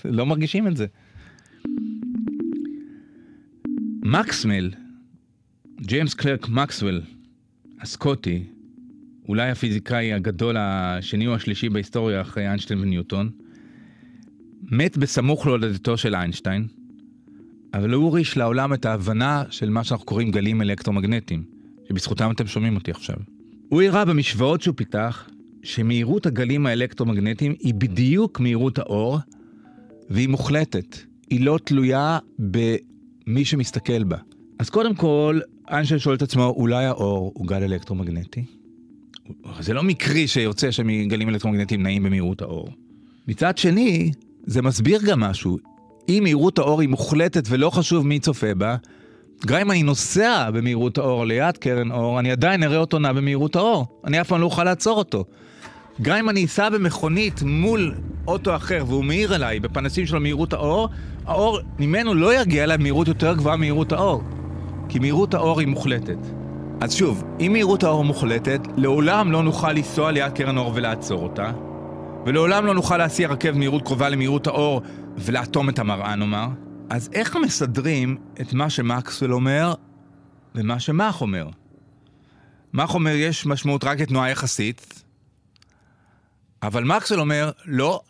לא 0.18 0.26
מרגישים 0.26 0.68
את 0.68 0.78
זה. 0.78 0.86
מקסמל, 4.12 4.70
ג'יימס 5.82 6.14
קלרק 6.14 6.50
מקסוול, 6.50 7.02
הסקוטי, 7.82 8.44
אולי 9.28 9.50
הפיזיקאי 9.50 10.14
הגדול 10.14 10.56
השני 10.60 11.28
או 11.28 11.36
השלישי 11.36 11.70
בהיסטוריה 11.70 12.22
אחרי 12.22 12.48
איינשטיין 12.48 12.80
וניוטון, 12.80 13.30
מת 14.72 14.98
בסמוך 14.98 15.48
להולדתו 15.48 15.98
של 15.98 16.16
איינשטיין, 16.16 16.68
אבל 17.74 17.94
הוא 17.94 18.04
הוריש 18.04 18.38
לעולם 18.38 18.74
את 18.74 18.86
ההבנה 18.86 19.44
של 19.50 19.70
מה 19.70 19.84
שאנחנו 19.84 20.06
קוראים 20.06 20.32
גלים 20.32 20.62
אלקטרומגנטיים, 20.62 21.44
שבזכותם 21.90 22.32
אתם 22.32 22.48
שומעים 22.48 22.76
אותי 22.76 22.92
עכשיו. 22.92 23.16
הוא 23.70 23.82
הראה 23.82 24.06
במשוואות 24.06 24.62
שהוא 24.62 24.76
פיתח, 24.76 25.30
שמהירות 25.64 26.26
הגלים 26.26 26.66
האלקטרומגנטיים 26.66 27.56
היא 27.60 27.74
בדיוק 27.74 28.40
מהירות 28.40 28.80
האור, 28.80 29.20
והיא 30.10 30.30
מוחלטת. 30.30 30.98
היא 31.30 31.46
לא 31.46 31.60
תלויה 31.64 32.20
במי 33.30 33.46
שמסתכל 33.46 34.04
בה. 34.04 34.18
אז 34.60 34.70
קודם 34.70 34.96
כל, 34.96 35.40
איינשטיין 35.70 36.00
שואל 36.00 36.16
את 36.16 36.22
עצמו, 36.22 36.54
אולי 36.58 36.86
האור 36.86 37.32
הוא 37.36 37.48
גל 37.48 37.64
אלקטרומגנטי? 37.64 38.46
זה 39.60 39.74
לא 39.74 39.84
מקרי 39.84 40.28
שיוצא 40.28 40.72
שגלים 40.72 41.30
אלקטרומגנטיים 41.30 41.84
נעים 41.84 42.04
במהירות 42.04 42.42
האור. 42.42 42.70
מצד 43.28 43.58
שני, 43.58 44.12
זה 44.46 44.62
מסביר 44.62 45.00
גם 45.06 45.20
משהו. 45.20 45.58
אם 46.10 46.20
מהירות 46.24 46.60
האור 46.60 46.82
היא 46.82 46.90
מוחלטת 46.90 47.44
ולא 47.50 47.70
חשוב 47.70 48.08
מי 48.08 48.20
צופה 48.20 48.54
בה, 48.54 48.76
גם 49.46 49.60
אם 49.60 49.72
אני 49.72 49.84
נוסע 49.84 50.52
במהירות 50.52 50.98
האור 50.98 51.26
ליד 51.26 51.58
קרן 51.58 51.92
אור, 51.92 52.20
אני 52.20 52.32
עדיין 52.32 52.64
אראה 52.64 52.78
אותו 52.78 53.00
נע 53.00 53.14
במהירות 53.14 53.56
האור. 53.56 53.86
אני 54.06 54.22
אף 54.22 54.28
פעם 54.28 54.42
לא 54.42 54.46
אוכל 54.46 54.64
לעצור 54.64 54.98
אותו. 54.98 55.26
גם 56.02 56.18
אם 56.18 56.30
אני 56.30 56.46
אסע 56.46 56.70
במכונית 56.70 57.42
מול 57.44 57.96
אוטו 58.28 58.56
אחר 58.56 58.84
והוא 58.88 59.06
מאיר 59.06 59.36
אליי 59.36 59.60
בפנסים 59.60 60.06
של 60.06 60.18
מהירות 60.18 60.54
האור, 60.54 60.90
האור 61.26 61.60
ממנו 61.80 62.14
לא 62.14 62.42
יגיע 62.42 62.64
אליי 62.64 62.78
במהירות 62.78 63.08
יותר 63.08 63.36
גבוהה 63.36 63.56
ממהירות 63.56 63.92
האור. 63.92 64.24
כי 64.90 65.00
מהירות 65.00 65.34
האור 65.34 65.60
היא 65.60 65.68
מוחלטת. 65.68 66.18
אז 66.82 66.94
שוב, 66.94 67.24
אם 67.40 67.52
מהירות 67.52 67.84
האור 67.84 68.04
מוחלטת, 68.04 68.60
לעולם 68.78 69.32
לא 69.32 69.44
נוכל 69.44 69.72
לנסוע 69.72 70.12
ליד 70.12 70.32
קרן 70.32 70.58
אור 70.58 70.72
ולעצור 70.76 71.24
אותה, 71.24 71.52
ולעולם 72.26 72.66
לא 72.66 72.74
נוכל 72.74 72.98
להסיע 72.98 73.30
רכב 73.30 73.58
מהירות 73.58 73.86
קרובה 73.86 74.10
למהירות 74.10 74.48
האור 74.48 74.82
ולאטום 75.18 75.70
את 75.70 75.80
המראה 75.80 76.16
נאמר. 76.16 76.48
אז 76.90 77.10
איך 77.14 77.36
מסדרים 77.36 78.18
את 78.42 78.54
מה 78.54 78.70
שמקסוול 78.70 79.34
אומר 79.34 79.74
ומה 80.56 80.80
שמאך 80.80 81.22
אומר? 81.22 81.48
מאך 82.74 82.96
אומר 82.96 83.12
יש 83.12 83.46
משמעות 83.46 83.84
רק 83.84 84.00
לתנועה 84.00 84.30
יחסית, 84.30 85.04
אבל 86.64 86.84
מקסוול 86.84 87.20
אומר, 87.20 87.52
לא, 87.66 88.02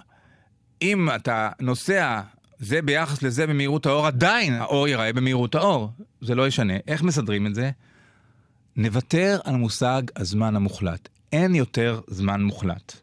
אם 0.81 1.09
אתה 1.15 1.49
נוסע 1.59 2.21
זה 2.59 2.81
ביחס 2.81 3.23
לזה 3.23 3.47
במהירות 3.47 3.85
האור, 3.85 4.07
עדיין 4.07 4.53
האור 4.53 4.88
ייראה 4.88 5.13
במהירות 5.13 5.55
האור. 5.55 5.89
זה 6.21 6.35
לא 6.35 6.47
ישנה. 6.47 6.73
איך 6.88 7.03
מסדרים 7.03 7.47
את 7.47 7.55
זה? 7.55 7.71
נוותר 8.75 9.39
על 9.43 9.55
מושג 9.55 10.01
הזמן 10.15 10.55
המוחלט. 10.55 11.09
אין 11.33 11.55
יותר 11.55 12.01
זמן 12.07 12.41
מוחלט. 12.41 12.95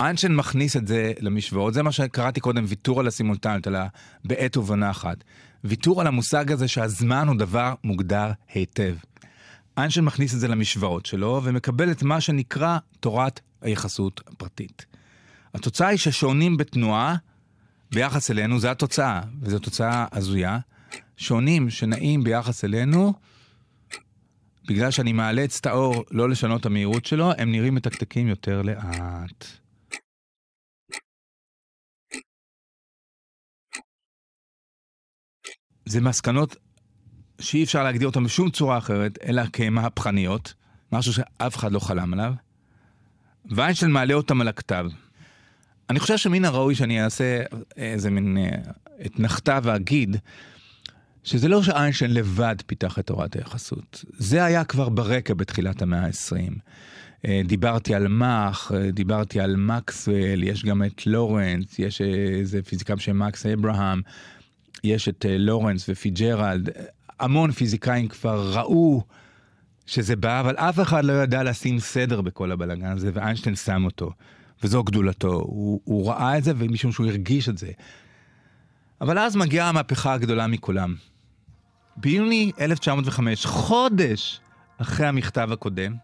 איינשטיין 0.00 0.36
מכניס 0.36 0.76
את 0.76 0.86
זה 0.86 1.12
למשוואות, 1.20 1.74
זה 1.74 1.82
מה 1.82 1.92
שקראתי 1.92 2.40
קודם, 2.40 2.64
ויתור 2.68 3.00
על 3.00 3.06
הסימולטניות, 3.06 3.66
על 3.66 3.76
הבעת 3.76 4.56
ובעונה 4.56 4.90
אחת. 4.90 5.16
ויתור 5.64 6.00
על 6.00 6.06
המושג 6.06 6.52
הזה 6.52 6.68
שהזמן 6.68 7.28
הוא 7.28 7.36
דבר 7.36 7.74
מוגדר 7.84 8.30
היטב. 8.54 8.94
איינשטיין 9.78 10.04
מכניס 10.04 10.34
את 10.34 10.40
זה 10.40 10.48
למשוואות 10.48 11.06
שלו, 11.06 11.40
ומקבל 11.44 11.90
את 11.90 12.02
מה 12.02 12.20
שנקרא 12.20 12.78
תורת 13.00 13.40
היחסות 13.60 14.20
הפרטית. 14.26 14.86
התוצאה 15.54 15.88
היא 15.88 15.98
ששעונים 15.98 16.56
בתנועה 16.56 17.16
ביחס 17.92 18.30
אלינו, 18.30 18.60
זה 18.60 18.70
התוצאה, 18.70 19.20
וזו 19.40 19.58
תוצאה 19.58 20.06
הזויה. 20.12 20.58
שעונים 21.20 21.70
שנעים 21.70 22.24
ביחס 22.24 22.64
אלינו, 22.64 23.12
בגלל 24.68 24.90
שאני 24.90 25.12
מאלץ 25.12 25.58
את 25.58 25.66
האור 25.66 26.04
לא 26.10 26.28
לשנות 26.28 26.60
את 26.60 26.66
המהירות 26.66 27.06
שלו, 27.06 27.32
הם 27.38 27.52
נראים 27.52 27.74
מתקתקים 27.74 28.28
יותר 28.28 28.62
לאט. 28.62 29.44
זה 35.84 36.00
מסקנות 36.00 36.56
שאי 37.40 37.64
אפשר 37.64 37.84
להגדיר 37.84 38.08
אותן 38.08 38.24
בשום 38.24 38.50
צורה 38.50 38.78
אחרת, 38.78 39.18
אלא 39.24 39.42
כמהפכניות, 39.52 40.54
משהו 40.92 41.12
שאף 41.12 41.56
אחד 41.56 41.72
לא 41.72 41.78
חלם 41.78 42.12
עליו. 42.12 42.32
ויינשטיין 43.50 43.90
מעלה 43.90 44.14
אותם 44.14 44.40
על 44.40 44.48
הכתב. 44.48 44.86
אני 45.90 46.00
חושב 46.00 46.16
שמן 46.16 46.44
הראוי 46.44 46.74
שאני 46.74 47.04
אעשה 47.04 47.42
איזה 47.76 48.10
מין 48.10 48.38
אה, 48.38 48.48
אתנחתה 49.06 49.58
ואגיד 49.62 50.16
שזה 51.24 51.48
לא 51.48 51.62
שאיינשטיין 51.62 52.14
לבד 52.14 52.56
פיתח 52.66 52.98
את 52.98 53.06
תורת 53.06 53.36
היחסות. 53.36 54.04
זה 54.18 54.44
היה 54.44 54.64
כבר 54.64 54.88
ברקע 54.88 55.34
בתחילת 55.34 55.82
המאה 55.82 56.06
ה-20. 56.06 56.60
אה, 57.26 57.40
דיברתי 57.44 57.94
על 57.94 58.08
מאך, 58.08 58.72
אה, 58.74 58.90
דיברתי 58.90 59.40
על 59.40 59.56
מקסוול, 59.56 60.42
יש 60.42 60.64
גם 60.64 60.82
את 60.84 61.06
לורנס, 61.06 61.78
יש 61.78 62.00
איזה 62.00 62.62
פיזיקה 62.62 62.94
בשם 62.94 63.18
מקס 63.18 63.46
אברהם, 63.46 64.02
יש 64.84 65.08
את 65.08 65.26
לורנס 65.28 65.88
ופיג'רלד, 65.88 66.68
המון 67.20 67.52
פיזיקאים 67.52 68.08
כבר 68.08 68.52
ראו 68.54 69.02
שזה 69.86 70.16
בא, 70.16 70.40
אבל 70.40 70.56
אף 70.56 70.80
אחד 70.80 71.04
לא 71.04 71.12
ידע 71.12 71.42
לשים 71.42 71.80
סדר 71.80 72.20
בכל 72.20 72.52
הבלאגן 72.52 72.86
הזה, 72.86 73.10
ואיינשטיין 73.14 73.56
שם 73.56 73.84
אותו. 73.84 74.12
וזו 74.62 74.84
גדולתו. 74.84 75.32
הוא, 75.32 75.80
הוא 75.84 76.10
ראה 76.10 76.38
את 76.38 76.44
זה 76.44 76.52
ומשום 76.56 76.92
שהוא 76.92 77.06
הרגיש 77.06 77.48
את 77.48 77.58
זה. 77.58 77.70
אבל 79.00 79.18
אז 79.18 79.36
מגיעה 79.36 79.68
המהפכה 79.68 80.12
הגדולה 80.12 80.46
מכולם. 80.46 80.94
ביוני 81.96 82.52
1905, 82.60 83.46
חודש 83.46 84.40
אחרי 84.78 85.06
המכתב 85.06 85.48
הקודם, 85.52 85.96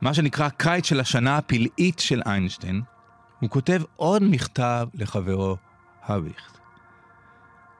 מה 0.00 0.14
שנקרא 0.14 0.48
קיץ 0.48 0.86
של 0.86 1.00
השנה 1.00 1.36
הפלאית 1.36 1.98
של 1.98 2.22
איינשטיין, 2.26 2.82
הוא 3.40 3.50
כותב 3.50 3.82
עוד 3.96 4.22
מכתב 4.22 4.88
לחברו 4.94 5.56
הביכט. 6.02 6.58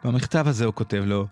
במכתב 0.05 0.45
הזה 0.49 0.65
הוא 0.65 0.75
כותב 0.75 1.03
לו, 1.07 1.27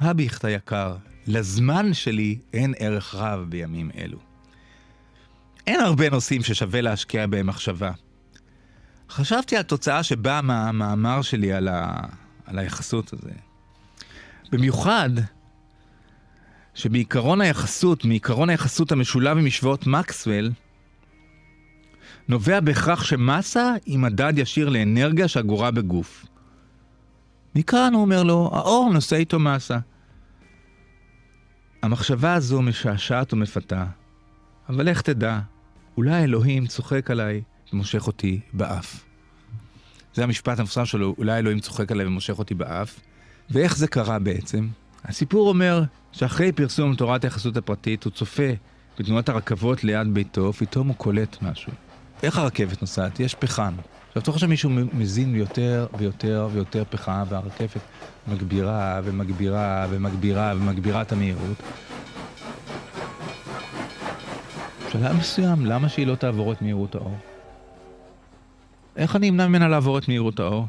הביכט 0.00 0.44
היקר, 0.44 0.96
לזמן 1.26 1.94
שלי 1.94 2.38
אין 2.52 2.74
ערך 2.78 3.14
רב 3.14 3.46
בימים 3.48 3.90
אלו. 3.98 4.18
אין 5.66 5.80
הרבה 5.80 6.10
נושאים 6.10 6.42
ששווה 6.42 6.80
להשקיע 6.80 7.26
בהם 7.26 7.46
מחשבה. 7.46 7.90
חשבתי 9.10 9.56
על 9.56 9.62
תוצאה 9.62 10.02
שבאה 10.02 10.42
מהמאמר 10.42 11.22
שלי 11.22 11.52
על, 11.52 11.68
ה... 11.68 11.96
על 12.46 12.58
היחסות 12.58 13.12
הזה. 13.12 13.30
במיוחד 14.52 15.10
שבעיקרון 16.74 17.40
היחסות, 17.40 18.04
מעיקרון 18.04 18.50
היחסות 18.50 18.92
המשולב 18.92 19.38
עם 19.38 19.44
משוואות 19.44 19.86
מקסוול, 19.86 20.50
נובע 22.28 22.60
בהכרח 22.60 23.04
שמסה 23.04 23.72
היא 23.86 23.98
מדד 23.98 24.32
ישיר 24.36 24.68
לאנרגיה 24.68 25.28
שאגורה 25.28 25.70
בגוף. 25.70 26.26
מכאן 27.54 27.94
הוא 27.94 28.02
אומר 28.02 28.22
לו, 28.22 28.50
האור 28.52 28.90
נושא 28.92 29.16
איתו 29.16 29.38
מסה. 29.38 29.78
המחשבה 31.82 32.34
הזו 32.34 32.62
משעשעת 32.62 33.32
ומפתה, 33.32 33.86
אבל 34.68 34.88
איך 34.88 35.02
תדע, 35.02 35.38
אולי 35.96 36.24
אלוהים 36.24 36.66
צוחק 36.66 37.10
עליי 37.10 37.42
ומושך 37.72 38.06
אותי 38.06 38.40
באף. 38.52 39.04
זה 40.14 40.24
המשפט 40.24 40.58
המפורסם 40.58 40.84
שלו, 40.84 41.14
אולי 41.18 41.38
אלוהים 41.38 41.60
צוחק 41.60 41.92
עליי 41.92 42.06
ומושך 42.06 42.38
אותי 42.38 42.54
באף. 42.54 43.00
ואיך 43.50 43.76
זה 43.76 43.86
קרה 43.86 44.18
בעצם? 44.18 44.68
הסיפור 45.04 45.48
אומר 45.48 45.82
שאחרי 46.12 46.52
פרסום 46.52 46.94
תורת 46.94 47.24
היחסות 47.24 47.56
הפרטית, 47.56 48.04
הוא 48.04 48.12
צופה 48.12 48.52
בתנועת 48.98 49.28
הרכבות 49.28 49.84
ליד 49.84 50.14
ביתו, 50.14 50.52
פתאום 50.52 50.88
הוא 50.88 50.96
קולט 50.96 51.42
משהו. 51.42 51.72
איך 52.22 52.38
הרכבת 52.38 52.80
נוסעת? 52.80 53.20
יש 53.20 53.34
פחם. 53.34 53.74
עכשיו, 54.18 54.32
תוך 54.32 54.40
שמישהו 54.40 54.70
מזין 54.92 55.34
יותר 55.34 55.86
ויותר 55.98 56.48
ויותר 56.52 56.84
פחם, 56.90 57.22
והרכבת 57.28 57.80
מגבירה 58.28 59.00
ומגבירה 59.04 59.86
ומגבירה 59.90 60.52
ומגבירה 60.56 61.02
את 61.02 61.12
המהירות. 61.12 61.56
בשלב 64.88 65.16
מסוים, 65.16 65.66
למה 65.66 65.88
שהיא 65.88 66.06
לא 66.06 66.14
תעבור 66.14 66.52
את 66.52 66.62
מהירות 66.62 66.94
האור? 66.94 67.16
איך 68.96 69.16
אני 69.16 69.28
אמנע 69.28 69.48
ממנה 69.48 69.68
לעבור 69.68 69.98
את 69.98 70.08
מהירות 70.08 70.40
האור? 70.40 70.66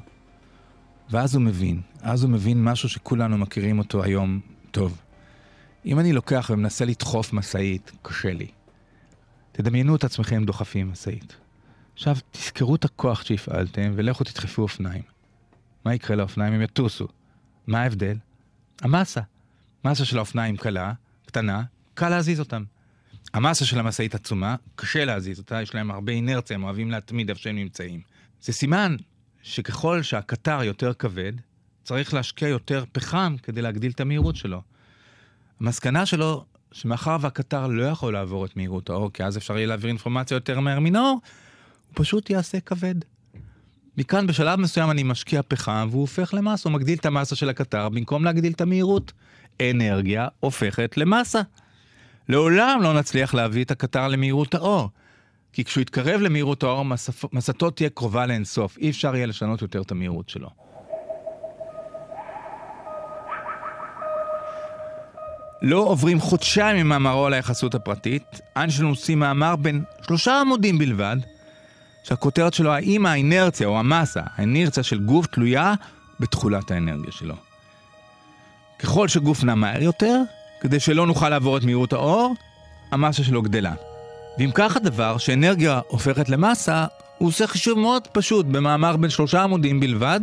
ואז 1.09 1.35
הוא 1.35 1.43
מבין, 1.43 1.81
אז 2.01 2.23
הוא 2.23 2.31
מבין 2.31 2.63
משהו 2.63 2.89
שכולנו 2.89 3.37
מכירים 3.37 3.79
אותו 3.79 4.03
היום 4.03 4.39
טוב. 4.71 5.01
אם 5.85 5.99
אני 5.99 6.13
לוקח 6.13 6.49
ומנסה 6.53 6.85
לדחוף 6.85 7.33
משאית, 7.33 7.91
קשה 8.01 8.33
לי. 8.33 8.47
תדמיינו 9.51 9.95
את 9.95 10.03
עצמכם 10.03 10.45
דוחפים 10.45 10.91
משאית. 10.91 11.48
עכשיו, 11.99 12.15
תזכרו 12.31 12.75
את 12.75 12.85
הכוח 12.85 13.23
שהפעלתם 13.23 13.91
ולכו 13.95 14.23
תדחפו 14.23 14.61
אופניים. 14.61 15.01
מה 15.85 15.95
יקרה 15.95 16.15
לאופניים? 16.15 16.53
הם 16.53 16.61
יטוסו. 16.61 17.07
מה 17.67 17.81
ההבדל? 17.81 18.17
המסה. 18.81 19.21
מסה 19.85 20.05
של 20.05 20.17
האופניים 20.17 20.57
קלה, 20.57 20.93
קטנה, 21.25 21.63
קל 21.93 22.09
להזיז 22.09 22.39
אותם. 22.39 22.63
המסה 23.33 23.65
של 23.65 23.79
המשאית 23.79 24.15
עצומה, 24.15 24.55
קשה 24.75 25.05
להזיז 25.05 25.39
אותה, 25.39 25.61
יש 25.61 25.75
להם 25.75 25.91
הרבה 25.91 26.13
אינרציה, 26.13 26.55
הם 26.55 26.63
אוהבים 26.63 26.91
להתמיד 26.91 27.29
איפה 27.29 27.41
שהם 27.41 27.55
נמצאים. 27.55 28.01
זה 28.41 28.53
סימן 28.53 28.95
שככל 29.41 30.01
שהקטר 30.01 30.63
יותר 30.63 30.93
כבד, 30.93 31.33
צריך 31.83 32.13
להשקיע 32.13 32.47
יותר 32.47 32.83
פחם 32.91 33.35
כדי 33.43 33.61
להגדיל 33.61 33.91
את 33.91 33.99
המהירות 33.99 34.35
שלו. 34.35 34.61
המסקנה 35.59 36.05
שלו, 36.05 36.45
שמאחר 36.71 37.17
והקטר 37.21 37.67
לא 37.67 37.83
יכול 37.83 38.13
לעבור 38.13 38.45
את 38.45 38.57
מהירות 38.57 38.89
האור, 38.89 39.13
כי 39.13 39.23
אז 39.23 39.37
אפשר 39.37 39.57
יהיה 39.57 39.67
להעביר 39.67 39.89
אינפורמציה 39.89 40.35
יותר 40.35 40.59
מהר 40.59 40.79
מן 40.79 40.95
האור, 40.95 41.19
הוא 41.89 42.03
פשוט 42.03 42.29
יעשה 42.29 42.59
כבד. 42.59 42.95
מכאן 43.97 44.27
בשלב 44.27 44.59
מסוים 44.59 44.91
אני 44.91 45.03
משקיע 45.03 45.41
פחם 45.47 45.87
והוא 45.91 46.01
הופך 46.01 46.33
למסה, 46.33 46.69
הוא 46.69 46.73
מגדיל 46.73 46.97
את 46.97 47.05
המסה 47.05 47.35
של 47.35 47.49
הקטר 47.49 47.89
במקום 47.89 48.23
להגדיל 48.23 48.53
את 48.53 48.61
המהירות. 48.61 49.13
אנרגיה 49.61 50.27
הופכת 50.39 50.97
למסה. 50.97 51.41
לעולם 52.29 52.79
לא 52.81 52.93
נצליח 52.93 53.33
להביא 53.33 53.63
את 53.63 53.71
הקטר 53.71 54.07
למהירות 54.07 54.55
האור. 54.55 54.89
כי 55.53 55.63
כשהוא 55.63 55.81
יתקרב 55.81 56.21
למהירות 56.21 56.63
האור, 56.63 56.85
מסתו 57.33 57.69
תהיה 57.69 57.89
קרובה 57.89 58.25
לאינסוף. 58.25 58.77
אי 58.77 58.89
אפשר 58.89 59.15
יהיה 59.15 59.25
לשנות 59.25 59.61
יותר 59.61 59.81
את 59.81 59.91
המהירות 59.91 60.29
שלו. 60.29 60.49
לא 65.61 65.77
עוברים 65.77 66.19
חודשיים 66.19 66.85
ממאמרו 66.85 67.25
על 67.25 67.33
היחסות 67.33 67.75
הפרטית, 67.75 68.23
איינשטיין 68.55 68.87
מוציא 68.87 69.15
מאמר 69.15 69.55
בין 69.55 69.83
שלושה 70.01 70.41
עמודים 70.41 70.77
בלבד, 70.77 71.17
שהכותרת 72.03 72.53
שלו 72.53 72.71
האם 72.71 73.05
האינרציה 73.05 73.67
או 73.67 73.79
המסה, 73.79 74.21
האינרציה 74.35 74.83
של 74.83 74.99
גוף 74.99 75.27
תלויה 75.27 75.73
בתכולת 76.19 76.71
האנרגיה 76.71 77.11
שלו. 77.11 77.35
ככל 78.79 79.07
שגוף 79.07 79.43
נע 79.43 79.55
מהר 79.55 79.81
יותר, 79.81 80.21
כדי 80.59 80.79
שלא 80.79 81.07
נוכל 81.07 81.29
לעבור 81.29 81.57
את 81.57 81.63
מהירות 81.63 81.93
האור, 81.93 82.35
המסה 82.91 83.23
שלו 83.23 83.41
גדלה. 83.41 83.73
ואם 84.37 84.51
כך 84.53 84.75
הדבר, 84.75 85.17
שאנרגיה 85.17 85.79
הופכת 85.87 86.29
למסה, 86.29 86.85
הוא 87.17 87.27
עושה 87.27 87.47
חישוב 87.47 87.79
מאוד 87.79 88.07
פשוט 88.07 88.45
במאמר 88.45 88.97
בין 88.97 89.09
שלושה 89.09 89.43
עמודים 89.43 89.79
בלבד, 89.79 90.19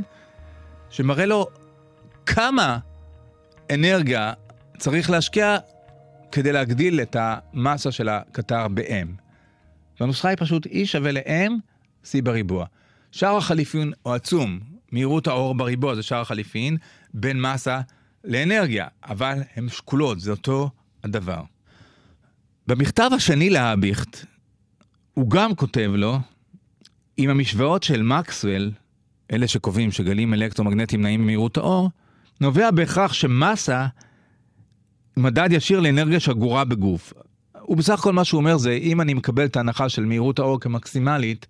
שמראה 0.90 1.26
לו 1.26 1.46
כמה 2.26 2.78
אנרגיה 3.74 4.32
צריך 4.78 5.10
להשקיע 5.10 5.56
כדי 6.32 6.52
להגדיל 6.52 7.00
את 7.00 7.16
המסה 7.18 7.92
של 7.92 8.08
הקטר 8.08 8.68
ב-M. 8.68 9.25
והנוסחה 10.00 10.28
היא 10.28 10.36
פשוט 10.40 10.66
E 10.66 10.70
שווה 10.84 11.12
ל-M, 11.12 11.52
C 12.04 12.08
בריבוע. 12.24 12.66
שער 13.12 13.36
החליפין 13.36 13.92
הוא 14.02 14.12
עצום, 14.12 14.60
מהירות 14.92 15.26
האור 15.26 15.54
בריבוע 15.54 15.94
זה 15.94 16.02
שער 16.02 16.20
החליפין, 16.20 16.76
בין 17.14 17.40
מסה 17.40 17.80
לאנרגיה, 18.24 18.86
אבל 19.04 19.42
הן 19.56 19.68
שקולות, 19.68 20.20
זה 20.20 20.30
אותו 20.30 20.70
הדבר. 21.04 21.42
במכתב 22.66 23.10
השני 23.14 23.50
להאביכט, 23.50 24.24
הוא 25.14 25.30
גם 25.30 25.54
כותב 25.54 25.90
לו, 25.94 26.18
עם 27.16 27.30
המשוואות 27.30 27.82
של 27.82 28.02
מקסוול, 28.02 28.70
אלה 29.32 29.48
שקובעים 29.48 29.92
שגלים 29.92 30.34
אלקטרומגנטיים 30.34 31.02
נעים 31.02 31.22
ממהירות 31.22 31.56
האור, 31.56 31.90
נובע 32.40 32.70
בהכרח 32.70 33.12
שמסה 33.12 33.86
מדד 35.16 35.48
ישיר 35.52 35.80
לאנרגיה 35.80 36.20
שגורה 36.20 36.64
בגוף. 36.64 37.12
ובסך 37.68 37.98
הכל 37.98 38.12
מה 38.12 38.24
שהוא 38.24 38.38
אומר 38.38 38.56
זה, 38.56 38.72
אם 38.72 39.00
אני 39.00 39.14
מקבל 39.14 39.44
את 39.44 39.56
ההנחה 39.56 39.88
של 39.88 40.04
מהירות 40.04 40.38
האור 40.38 40.60
כמקסימלית, 40.60 41.46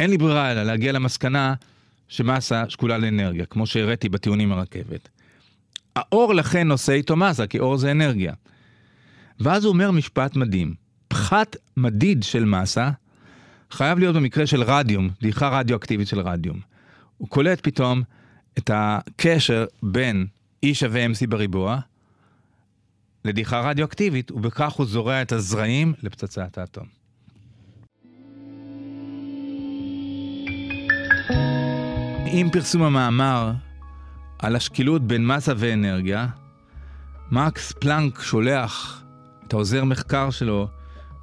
אין 0.00 0.10
לי 0.10 0.18
ברירה 0.18 0.52
אלא 0.52 0.62
להגיע 0.62 0.92
למסקנה 0.92 1.54
שמסה 2.08 2.64
שקולה 2.68 2.98
לאנרגיה, 2.98 3.46
כמו 3.46 3.66
שהראיתי 3.66 4.08
בטיעונים 4.08 4.52
הרכבת. 4.52 5.08
האור 5.96 6.34
לכן 6.34 6.68
נושא 6.68 6.92
איתו 6.92 7.16
מסה, 7.16 7.46
כי 7.46 7.58
אור 7.58 7.76
זה 7.76 7.90
אנרגיה. 7.90 8.32
ואז 9.40 9.64
הוא 9.64 9.72
אומר 9.72 9.90
משפט 9.90 10.36
מדהים, 10.36 10.74
פחת 11.08 11.56
מדיד 11.76 12.22
של 12.22 12.44
מסה 12.44 12.90
חייב 13.70 13.98
להיות 13.98 14.16
במקרה 14.16 14.46
של 14.46 14.62
רדיום, 14.62 15.08
דעיכה 15.22 15.48
רדיואקטיבית 15.48 16.08
של 16.08 16.20
רדיום. 16.20 16.60
הוא 17.18 17.28
קולט 17.28 17.60
פתאום 17.62 18.02
את 18.58 18.70
הקשר 18.74 19.64
בין 19.82 20.26
E 20.66 20.68
שווה 20.72 21.06
MC 21.06 21.26
בריבוע 21.28 21.78
לדעיכה 23.24 23.60
רדיואקטיבית, 23.60 24.30
ובכך 24.30 24.72
הוא 24.72 24.86
זורע 24.86 25.22
את 25.22 25.32
הזרעים 25.32 25.92
לפצצת 26.02 26.58
האטום. 26.58 26.86
עם 32.26 32.50
פרסום 32.50 32.82
המאמר 32.82 33.52
על 34.38 34.56
השקילות 34.56 35.02
בין 35.06 35.26
מסה 35.26 35.52
ואנרגיה, 35.56 36.26
מקס 37.30 37.72
פלנק 37.72 38.20
שולח 38.20 39.04
את 39.46 39.52
העוזר 39.52 39.84
מחקר 39.84 40.30
שלו 40.30 40.68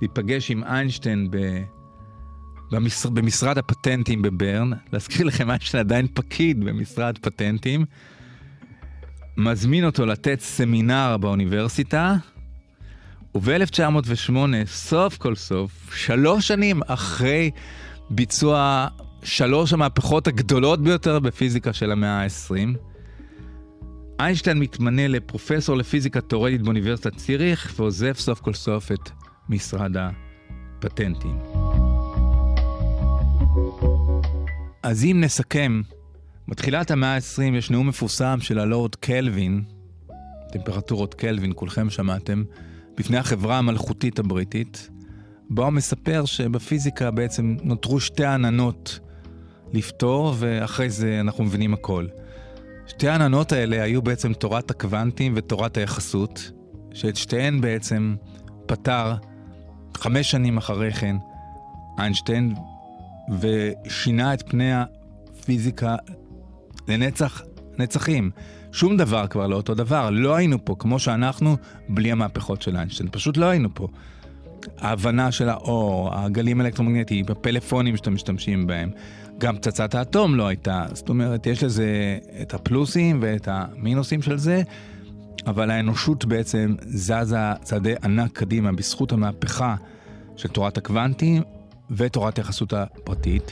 להיפגש 0.02 0.52
עם 0.52 0.64
איינשטיין 0.64 1.32
ב... 1.32 1.38
במשר... 2.72 3.10
במשרד 3.10 3.58
הפטנטים 3.58 4.22
בברן. 4.22 4.72
להזכיר 4.94 5.26
לכם, 5.26 5.50
איינשטיין 5.50 5.86
עדיין 5.86 6.08
פקיד 6.14 6.64
במשרד 6.64 7.18
פטנטים. 7.18 7.86
מזמין 9.38 9.86
אותו 9.86 10.06
לתת 10.06 10.40
סמינר 10.40 11.18
באוניברסיטה, 11.18 12.16
וב-1908, 13.36 14.34
סוף 14.66 15.18
כל 15.18 15.36
סוף, 15.36 15.94
שלוש 15.96 16.48
שנים 16.48 16.82
אחרי 16.88 17.52
ביצוע 18.10 18.88
שלוש 19.24 19.74
המהפכות 19.74 20.28
הגדולות 20.28 20.84
ביותר 20.84 21.20
בפיזיקה 21.20 21.74
של 21.74 21.92
המאה 21.92 22.24
ה-20, 22.24 22.78
איינשטיין 24.20 24.60
מתמנה 24.60 25.08
לפרופסור 25.08 25.78
לפיזיקה 25.78 26.22
תאורטית 26.22 26.62
באוניברסיטת 26.62 27.16
ציריך, 27.16 27.74
ועוזב 27.76 28.14
סוף 28.14 28.40
כל 28.40 28.54
סוף 28.54 28.92
את 28.92 29.10
משרד 29.50 29.96
הפטנטים. 29.98 31.40
אז 34.84 35.06
אם 35.06 35.18
נסכם, 35.22 35.82
בתחילת 36.48 36.92
המאה 36.92 37.16
ה-20 37.16 37.56
יש 37.58 37.72
נאום 37.72 37.88
מפורסם 37.88 38.38
של 38.42 38.60
הלורד 38.60 38.96
קלווין, 38.96 39.64
טמפרטורות 40.52 41.14
קלווין, 41.14 41.52
כולכם 41.56 41.90
שמעתם, 41.90 42.44
בפני 42.98 43.18
החברה 43.18 43.58
המלכותית 43.58 44.20
הבריטית, 44.20 44.90
בו 45.50 45.64
הוא 45.64 45.70
מספר 45.70 46.26
שבפיזיקה 46.26 47.12
בעצם 47.12 47.56
נותרו 47.64 48.00
שתי 48.00 48.26
עננות 48.26 49.00
לפתור, 49.74 50.34
ואחרי 50.38 50.90
זה 50.90 51.20
אנחנו 51.20 51.44
מבינים 51.44 51.74
הכל. 51.74 52.08
שתי 52.88 53.08
העננות 53.08 53.52
האלה 53.52 53.84
היו 53.84 54.02
בעצם 54.02 54.34
תורת 54.34 54.72
הקוונטים 54.72 55.34
ותורת 55.36 55.78
היחסות, 55.78 56.52
שאת 56.94 57.16
שתיהן 57.16 57.62
בעצם 57.62 58.16
פתר 58.66 59.16
חמש 59.98 60.32
שנים 60.32 60.58
אחרי 60.58 60.94
כן, 60.94 61.16
איינשטיין, 62.00 62.54
ושינה 63.40 64.34
את 64.34 64.50
פני 64.50 64.72
הפיזיקה 64.74 65.96
לנצח, 66.88 67.42
נצחים. 67.78 68.32
שום 68.72 68.98
דבר 68.98 69.28
כבר 69.28 69.48
לא 69.48 69.56
אותו 69.56 69.74
דבר. 69.74 70.10
לא 70.10 70.36
היינו 70.36 70.66
פה 70.66 70.76
כמו 70.80 71.00
שאנחנו 71.00 71.58
בלי 71.90 72.12
המהפכות 72.12 72.62
של 72.62 72.76
איינשטיין. 72.76 73.10
פשוט 73.12 73.38
לא 73.38 73.46
היינו 73.46 73.70
פה. 73.74 73.88
ההבנה 74.78 75.32
של 75.32 75.50
האור, 75.50 76.16
הגלים 76.16 76.62
האלקטרומגנטיים, 76.62 77.26
הפלאפונים 77.30 77.98
שאתם 77.98 78.14
משתמשים 78.14 78.68
בהם. 78.68 78.90
גם 79.38 79.56
פצצת 79.56 79.96
האטום 79.96 80.36
לא 80.36 80.48
הייתה. 80.48 80.86
זאת 80.94 81.10
אומרת, 81.10 81.48
יש 81.48 81.64
לזה 81.64 82.18
את 82.42 82.54
הפלוסים 82.54 83.20
ואת 83.22 83.48
המינוסים 83.52 84.22
של 84.22 84.38
זה, 84.38 84.62
אבל 85.48 85.72
האנושות 85.72 86.26
בעצם 86.26 86.76
זזה 86.86 87.38
צעדי 87.64 87.94
ענק 88.04 88.32
קדימה 88.32 88.72
בזכות 88.72 89.12
המהפכה 89.12 89.76
של 90.36 90.50
תורת 90.50 90.78
הקוונטים 90.78 91.44
ותורת 91.92 92.38
היחסות 92.38 92.74
הפרטית. 92.74 93.52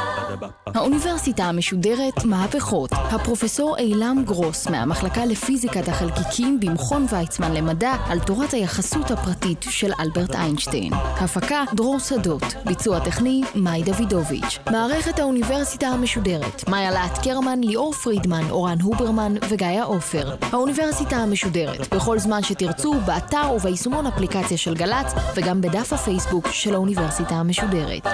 האוניברסיטה 0.75 1.43
המשודרת 1.43 2.25
מהפכות. 2.25 2.89
הפרופסור 2.93 3.77
אילם 3.77 4.23
גרוס 4.25 4.67
מהמחלקה 4.67 5.25
לפיזיקת 5.25 5.87
החלקיקים 5.87 6.59
במכון 6.59 7.05
ויצמן 7.09 7.53
למדע 7.53 7.93
על 8.05 8.19
תורת 8.19 8.51
היחסות 8.51 9.11
הפרטית 9.11 9.65
של 9.69 9.91
אלברט 9.99 10.35
איינשטיין. 10.35 10.93
הפקה 10.93 11.63
דרור 11.73 11.99
שדות. 11.99 12.43
ביצוע 12.65 12.99
טכני 12.99 13.41
מאי 13.55 13.83
דוידוביץ'. 13.83 14.59
מערכת 14.71 15.19
האוניברסיטה 15.19 15.87
המשודרת 15.87 16.69
מאיה 16.69 16.91
להט 16.91 17.23
קרמן, 17.23 17.61
ליאור 17.63 17.93
פרידמן, 17.93 18.49
אורן 18.49 18.81
הוברמן 18.81 19.33
וגיא 19.49 19.83
עופר. 19.83 20.35
האוניברסיטה 20.51 21.15
המשודרת 21.15 21.93
בכל 21.93 22.19
זמן 22.19 22.43
שתרצו, 22.43 22.93
באתר 23.05 23.51
וביישומון 23.55 24.07
אפליקציה 24.07 24.57
של 24.57 24.73
גל"צ 24.75 25.13
וגם 25.35 25.61
בדף 25.61 25.93
הפייסבוק 25.93 26.47
של 26.47 26.73
האוניברסיטה 26.73 27.35
המשודרת. 27.35 28.07